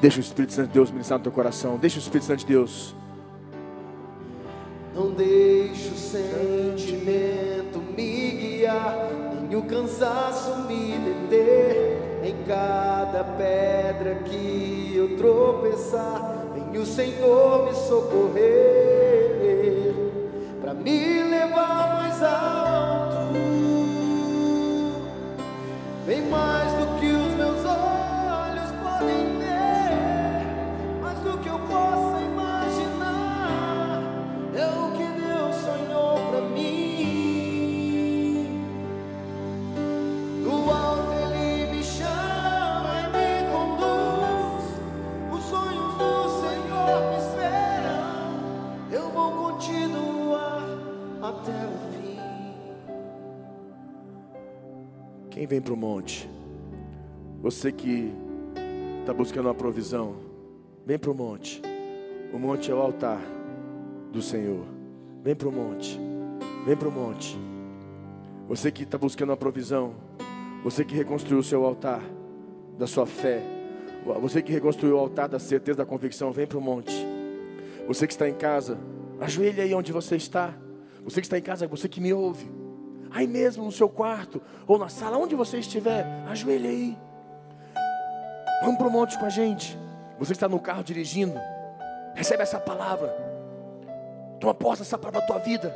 Deixa 0.00 0.18
o 0.18 0.20
Espírito 0.20 0.52
Santo 0.52 0.66
de 0.66 0.74
Deus 0.74 0.90
ministrar 0.90 1.20
no 1.20 1.22
teu 1.22 1.30
coração. 1.30 1.78
Deixa 1.78 1.96
o 1.96 2.00
Espírito 2.00 2.26
Santo 2.26 2.40
de 2.40 2.46
Deus. 2.46 2.92
Não 4.94 5.10
deixe 5.10 5.88
o 5.88 5.96
sentimento 5.96 7.80
me 7.96 8.30
guiar, 8.30 9.10
nem 9.48 9.58
o 9.58 9.62
cansaço 9.62 10.56
me 10.68 10.96
deter. 10.98 12.00
Em 12.22 12.36
cada 12.46 13.24
pedra 13.24 14.14
que 14.24 14.92
eu 14.94 15.16
tropeçar, 15.16 16.46
vem 16.54 16.80
o 16.80 16.86
Senhor 16.86 17.66
me 17.66 17.74
socorrer 17.74 18.94
para 20.62 20.72
me 20.72 21.22
levar 21.24 21.83
Quem 55.44 55.48
vem 55.48 55.60
para 55.60 55.74
o 55.74 55.76
monte? 55.76 56.26
Você 57.42 57.70
que 57.70 58.10
está 59.00 59.12
buscando 59.12 59.44
uma 59.44 59.54
provisão, 59.54 60.16
vem 60.86 60.98
para 60.98 61.10
o 61.10 61.14
monte. 61.14 61.60
O 62.32 62.38
monte 62.38 62.70
é 62.70 62.74
o 62.74 62.78
altar 62.78 63.20
do 64.10 64.22
Senhor. 64.22 64.64
Vem 65.22 65.34
para 65.34 65.46
o 65.46 65.52
monte. 65.52 66.00
Vem 66.64 66.74
para 66.74 66.88
o 66.88 66.90
monte. 66.90 67.38
Você 68.48 68.72
que 68.72 68.84
está 68.84 68.96
buscando 68.96 69.28
uma 69.28 69.36
provisão, 69.36 69.94
você 70.62 70.82
que 70.82 70.94
reconstruiu 70.94 71.40
o 71.40 71.44
seu 71.44 71.62
altar 71.66 72.00
da 72.78 72.86
sua 72.86 73.04
fé, 73.04 73.42
você 74.22 74.40
que 74.40 74.50
reconstruiu 74.50 74.96
o 74.96 74.98
altar 74.98 75.28
da 75.28 75.38
certeza, 75.38 75.76
da 75.76 75.84
convicção, 75.84 76.32
vem 76.32 76.46
para 76.46 76.56
o 76.56 76.62
monte. 76.62 77.06
Você 77.86 78.06
que 78.06 78.14
está 78.14 78.26
em 78.26 78.34
casa, 78.34 78.78
ajoelhe 79.20 79.60
aí 79.60 79.74
onde 79.74 79.92
você 79.92 80.16
está. 80.16 80.56
Você 81.04 81.20
que 81.20 81.26
está 81.26 81.36
em 81.36 81.42
casa, 81.42 81.66
você 81.66 81.86
que 81.86 82.00
me 82.00 82.14
ouve, 82.14 82.50
aí 83.14 83.28
mesmo 83.28 83.64
no 83.64 83.70
seu 83.70 83.88
quarto 83.88 84.42
ou 84.66 84.76
na 84.76 84.88
sala, 84.88 85.16
onde 85.16 85.36
você 85.36 85.58
estiver, 85.58 86.04
ajoelhe 86.28 86.68
aí. 86.68 86.98
Vamos 88.62 88.76
para 88.76 88.88
o 88.88 88.90
monte 88.90 89.16
com 89.16 89.24
a 89.24 89.30
gente. 89.30 89.78
Você 90.18 90.32
está 90.32 90.48
no 90.48 90.58
carro 90.58 90.82
dirigindo, 90.82 91.38
recebe 92.14 92.42
essa 92.42 92.58
palavra. 92.58 93.08
Toma 94.40 94.52
posse 94.52 94.82
dessa 94.82 94.98
palavra 94.98 95.20
da 95.20 95.26
tua 95.26 95.38
vida. 95.38 95.74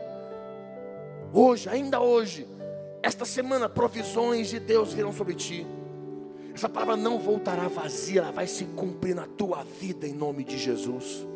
Hoje, 1.33 1.69
ainda 1.69 2.01
hoje, 2.01 2.47
esta 3.03 3.25
semana, 3.25 3.69
provisões 3.69 4.49
de 4.49 4.59
Deus 4.59 4.93
virão 4.93 5.13
sobre 5.13 5.35
ti. 5.35 5.67
Essa 6.53 6.69
palavra 6.69 6.97
não 6.97 7.19
voltará 7.19 7.69
vazia, 7.69 8.21
ela 8.21 8.33
vai 8.33 8.49
se 8.49 8.65
cumprir 8.65 9.15
na 9.15 9.27
tua 9.27 9.63
vida 9.63 10.09
em 10.09 10.13
nome 10.13 10.43
de 10.43 10.59
Jesus. 10.59 11.27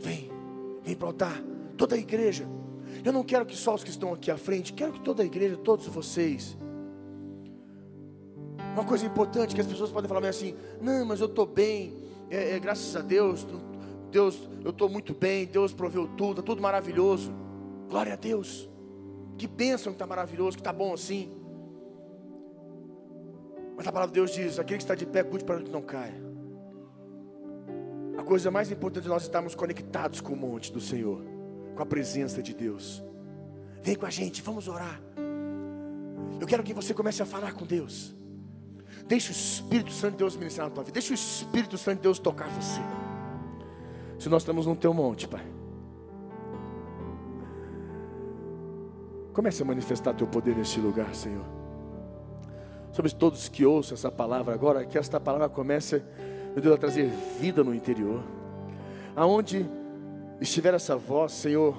Vem, 0.00 0.30
vem 0.82 0.94
para 0.94 1.06
o 1.06 1.08
altar, 1.08 1.42
toda 1.78 1.94
a 1.94 1.98
igreja. 1.98 2.46
Eu 3.04 3.12
não 3.12 3.22
quero 3.22 3.44
que 3.44 3.54
só 3.54 3.74
os 3.74 3.84
que 3.84 3.90
estão 3.90 4.14
aqui 4.14 4.30
à 4.30 4.38
frente, 4.38 4.72
quero 4.72 4.92
que 4.92 5.00
toda 5.00 5.22
a 5.22 5.26
igreja, 5.26 5.56
todos 5.58 5.86
vocês. 5.86 6.56
Uma 8.72 8.84
coisa 8.84 9.04
importante 9.04 9.54
que 9.54 9.60
as 9.60 9.66
pessoas 9.66 9.90
podem 9.90 10.08
falar 10.08 10.26
assim: 10.26 10.56
não, 10.80 11.04
mas 11.04 11.20
eu 11.20 11.26
estou 11.26 11.46
bem, 11.46 11.94
é, 12.30 12.56
é, 12.56 12.58
graças 12.58 12.96
a 12.96 13.02
Deus, 13.02 13.46
Deus, 14.10 14.48
eu 14.64 14.70
estou 14.70 14.88
muito 14.88 15.14
bem, 15.14 15.44
Deus 15.44 15.72
proveu 15.72 16.06
tudo, 16.06 16.40
está 16.40 16.42
tudo 16.42 16.62
maravilhoso. 16.62 17.32
Glória 17.88 18.14
a 18.14 18.16
Deus. 18.16 18.68
Que 19.36 19.46
bênção 19.46 19.92
que 19.92 19.96
está 19.96 20.06
maravilhoso, 20.06 20.56
que 20.56 20.60
está 20.60 20.72
bom 20.72 20.94
assim. 20.94 21.30
Mas 23.76 23.86
a 23.86 23.92
palavra 23.92 24.12
de 24.12 24.20
Deus 24.20 24.32
diz: 24.32 24.58
aquele 24.58 24.78
que 24.78 24.84
está 24.84 24.94
de 24.94 25.04
pé, 25.04 25.22
cuide 25.22 25.44
para 25.44 25.60
que 25.60 25.70
não 25.70 25.82
caia. 25.82 26.24
A 28.16 28.22
coisa 28.22 28.50
mais 28.50 28.70
importante 28.70 29.06
é 29.06 29.10
nós 29.10 29.24
estarmos 29.24 29.54
conectados 29.54 30.20
com 30.20 30.32
o 30.32 30.36
monte 30.36 30.72
do 30.72 30.80
Senhor, 30.80 31.22
com 31.74 31.82
a 31.82 31.86
presença 31.86 32.42
de 32.42 32.54
Deus. 32.54 33.02
Vem 33.82 33.96
com 33.96 34.06
a 34.06 34.10
gente, 34.10 34.40
vamos 34.42 34.68
orar. 34.68 35.00
Eu 36.40 36.46
quero 36.46 36.62
que 36.62 36.74
você 36.74 36.94
comece 36.94 37.22
a 37.22 37.26
falar 37.26 37.52
com 37.52 37.64
Deus. 37.64 38.14
Deixa 39.06 39.30
o 39.30 39.32
Espírito 39.32 39.92
Santo 39.92 40.12
de 40.12 40.18
Deus 40.18 40.36
ministrar 40.36 40.68
na 40.68 40.74
tua 40.74 40.84
vida. 40.84 40.94
Deixa 40.94 41.12
o 41.12 41.14
Espírito 41.14 41.76
Santo 41.76 41.96
de 41.96 42.02
Deus 42.02 42.18
tocar 42.18 42.48
você. 42.48 42.80
Se 44.18 44.28
nós 44.28 44.42
estamos 44.42 44.66
no 44.66 44.74
teu 44.74 44.94
monte, 44.94 45.28
Pai. 45.28 45.44
Comece 49.32 49.62
a 49.62 49.66
manifestar 49.66 50.14
teu 50.14 50.26
poder 50.26 50.56
neste 50.56 50.80
lugar, 50.80 51.14
Senhor. 51.14 51.44
Sobre 52.92 53.12
todos 53.12 53.48
que 53.48 53.66
ouçam 53.66 53.94
essa 53.94 54.10
palavra 54.10 54.54
agora, 54.54 54.86
que 54.86 54.96
esta 54.96 55.18
palavra 55.18 55.48
comece, 55.48 56.02
meu 56.52 56.62
Deus, 56.62 56.76
a 56.76 56.78
trazer 56.78 57.10
vida 57.40 57.64
no 57.64 57.74
interior. 57.74 58.22
Aonde 59.16 59.68
estiver 60.44 60.74
essa 60.74 60.96
voz, 60.96 61.32
Senhor, 61.32 61.76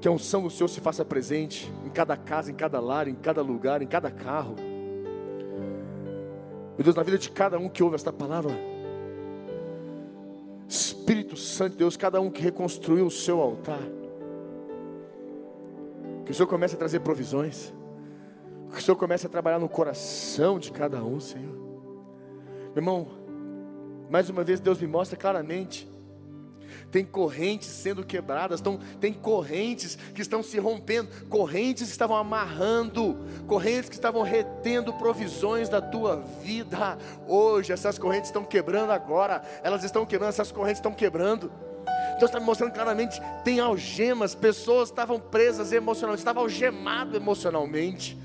que 0.00 0.06
a 0.06 0.10
unção 0.10 0.42
do 0.42 0.50
Senhor 0.50 0.68
se 0.68 0.80
faça 0.80 1.04
presente 1.04 1.72
em 1.84 1.88
cada 1.88 2.16
casa, 2.16 2.50
em 2.50 2.54
cada 2.54 2.78
lar, 2.78 3.08
em 3.08 3.14
cada 3.14 3.42
lugar, 3.42 3.82
em 3.82 3.86
cada 3.86 4.10
carro. 4.10 4.54
Meu 6.76 6.84
Deus, 6.84 6.94
na 6.94 7.02
vida 7.02 7.18
de 7.18 7.30
cada 7.30 7.58
um 7.58 7.68
que 7.68 7.82
ouve 7.82 7.96
esta 7.96 8.12
palavra, 8.12 8.52
Espírito 10.68 11.36
Santo 11.36 11.72
de 11.72 11.78
Deus, 11.78 11.96
cada 11.96 12.20
um 12.20 12.30
que 12.30 12.42
reconstruiu 12.42 13.06
o 13.06 13.10
seu 13.10 13.40
altar, 13.40 13.82
que 16.24 16.32
o 16.32 16.34
Senhor 16.34 16.48
comece 16.48 16.74
a 16.74 16.78
trazer 16.78 17.00
provisões, 17.00 17.72
que 18.70 18.78
o 18.78 18.82
Senhor 18.82 18.96
comece 18.96 19.26
a 19.26 19.30
trabalhar 19.30 19.58
no 19.58 19.68
coração 19.68 20.58
de 20.58 20.72
cada 20.72 21.02
um, 21.02 21.20
Senhor. 21.20 21.54
Meu 22.74 22.76
irmão, 22.76 23.06
mais 24.10 24.28
uma 24.28 24.42
vez 24.42 24.60
Deus 24.60 24.80
me 24.80 24.86
mostra 24.86 25.16
claramente 25.16 25.93
tem 26.94 27.04
correntes 27.04 27.66
sendo 27.70 28.04
quebradas, 28.04 28.60
estão, 28.60 28.78
tem 29.00 29.12
correntes 29.12 29.98
que 30.14 30.22
estão 30.22 30.44
se 30.44 30.60
rompendo, 30.60 31.08
correntes 31.28 31.86
que 31.86 31.90
estavam 31.90 32.16
amarrando, 32.16 33.18
correntes 33.48 33.88
que 33.88 33.96
estavam 33.96 34.22
retendo 34.22 34.92
provisões 34.92 35.68
da 35.68 35.82
tua 35.82 36.22
vida. 36.40 36.96
Hoje 37.26 37.72
essas 37.72 37.98
correntes 37.98 38.28
estão 38.28 38.44
quebrando 38.44 38.92
agora, 38.92 39.42
elas 39.64 39.82
estão 39.82 40.06
quebrando, 40.06 40.28
essas 40.28 40.52
correntes 40.52 40.78
estão 40.78 40.94
quebrando. 40.94 41.50
Deus 42.20 42.30
está 42.30 42.38
me 42.38 42.46
mostrando 42.46 42.72
claramente, 42.72 43.20
tem 43.42 43.58
algemas, 43.58 44.36
pessoas 44.36 44.88
estavam 44.88 45.18
presas 45.18 45.72
emocionalmente, 45.72 46.20
estavam 46.20 46.44
algemadas 46.44 47.16
emocionalmente. 47.16 48.16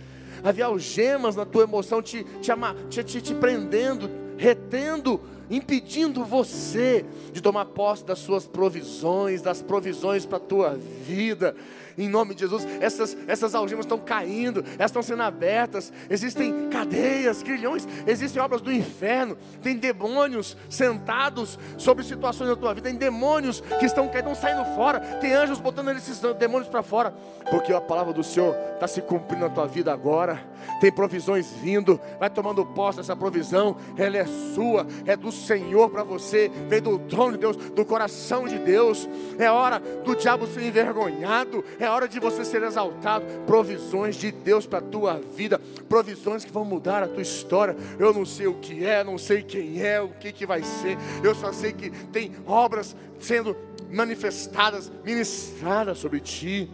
Havia 0.44 0.66
algemas 0.66 1.36
na 1.36 1.44
tua 1.44 1.64
emoção 1.64 2.04
te, 2.04 2.24
te, 2.24 2.52
te, 2.92 3.04
te, 3.04 3.20
te 3.20 3.34
prendendo, 3.34 4.12
retendo 4.38 5.39
impedindo 5.50 6.24
você 6.24 7.06
de 7.32 7.42
tomar 7.42 7.66
posse 7.66 8.04
das 8.04 8.20
suas 8.20 8.48
provisões, 8.48 9.42
das 9.42 9.62
provisões 9.62 10.26
para 10.26 10.38
a 10.38 10.42
tua 10.42 10.78
vida. 11.06 11.56
Em 12.00 12.08
nome 12.08 12.34
de 12.34 12.40
Jesus, 12.40 12.66
essas, 12.80 13.18
essas 13.28 13.54
algemas 13.54 13.86
estão 13.86 13.98
caindo, 13.98 14.64
elas 14.78 14.90
estão 14.90 15.04
sendo 15.04 15.22
abertas. 15.22 15.92
Existem 16.10 16.70
cadeias, 16.70 17.44
grilhões, 17.44 17.86
existem 18.08 18.42
obras 18.42 18.62
do 18.62 18.72
inferno. 18.72 19.38
Tem 19.62 19.76
demônios 19.76 20.56
sentados 20.70 21.60
sobre 21.78 22.06
situações 22.06 22.50
da 22.50 22.56
tua 22.56 22.74
vida. 22.74 22.90
Tem 22.90 22.98
demônios 22.98 23.60
que 23.80 23.86
estão, 23.86 24.06
estão 24.06 24.34
saindo 24.34 24.64
fora. 24.76 25.02
Tem 25.20 25.34
anjos 25.34 25.60
botando 25.60 25.90
esses 25.90 26.22
demônios 26.40 26.70
para 26.70 26.82
fora. 26.82 27.14
Porque 27.52 27.74
a 27.74 27.82
palavra 27.82 28.14
do 28.14 28.24
Senhor 28.24 28.56
está 28.76 28.88
se 28.88 29.02
cumprindo 29.02 29.44
na 29.44 29.50
tua 29.50 29.68
vida 29.68 29.92
agora. 29.92 30.42
Tem 30.80 30.90
provisões 30.90 31.52
vindo. 31.62 32.00
Vai 32.18 32.30
tomando 32.30 32.66
posse 32.66 33.00
dessa 33.00 33.16
provisão. 33.16 33.76
Ela 33.98 34.20
é 34.20 34.26
sua, 34.56 34.88
é 35.06 35.18
do 35.18 35.34
Senhor 35.46 35.90
para 35.90 36.04
você, 36.04 36.52
vem 36.68 36.82
do 36.82 37.00
trono 37.00 37.34
de 37.34 37.40
Deus, 37.40 37.56
do 37.56 37.86
coração 37.86 38.48
de 38.48 38.58
Deus. 38.60 39.08
É 39.38 39.50
hora 39.50 39.80
do 39.80 40.16
diabo 40.16 40.48
ser 40.48 40.64
envergonhado, 40.64 41.64
é 41.80 41.90
hora 41.90 42.08
de 42.08 42.20
você 42.20 42.46
ser 42.46 42.64
exaltado. 42.64 43.26
Provisões 43.46 44.16
de 44.16 44.32
Deus 44.32 44.66
para 44.66 44.80
a 44.80 44.82
tua 44.82 45.20
vida, 45.36 45.60
provisões 45.88 46.46
que 46.46 46.52
vão 46.52 46.66
mudar 46.66 47.04
a 47.04 47.08
tua 47.08 47.22
história. 47.22 47.76
Eu 47.98 48.14
não 48.14 48.26
sei 48.26 48.48
o 48.48 48.56
que 48.56 48.86
é, 48.86 49.04
não 49.04 49.18
sei 49.18 49.42
quem 49.42 49.82
é, 49.82 50.02
o 50.02 50.10
que, 50.10 50.32
que 50.32 50.46
vai 50.46 50.64
ser, 50.64 50.98
eu 51.24 51.34
só 51.34 51.52
sei 51.52 51.74
que 51.74 51.90
tem 51.90 52.32
obras 52.46 52.96
sendo 53.20 53.56
manifestadas, 53.92 54.92
ministradas 55.04 55.98
sobre 55.98 56.20
ti. 56.20 56.70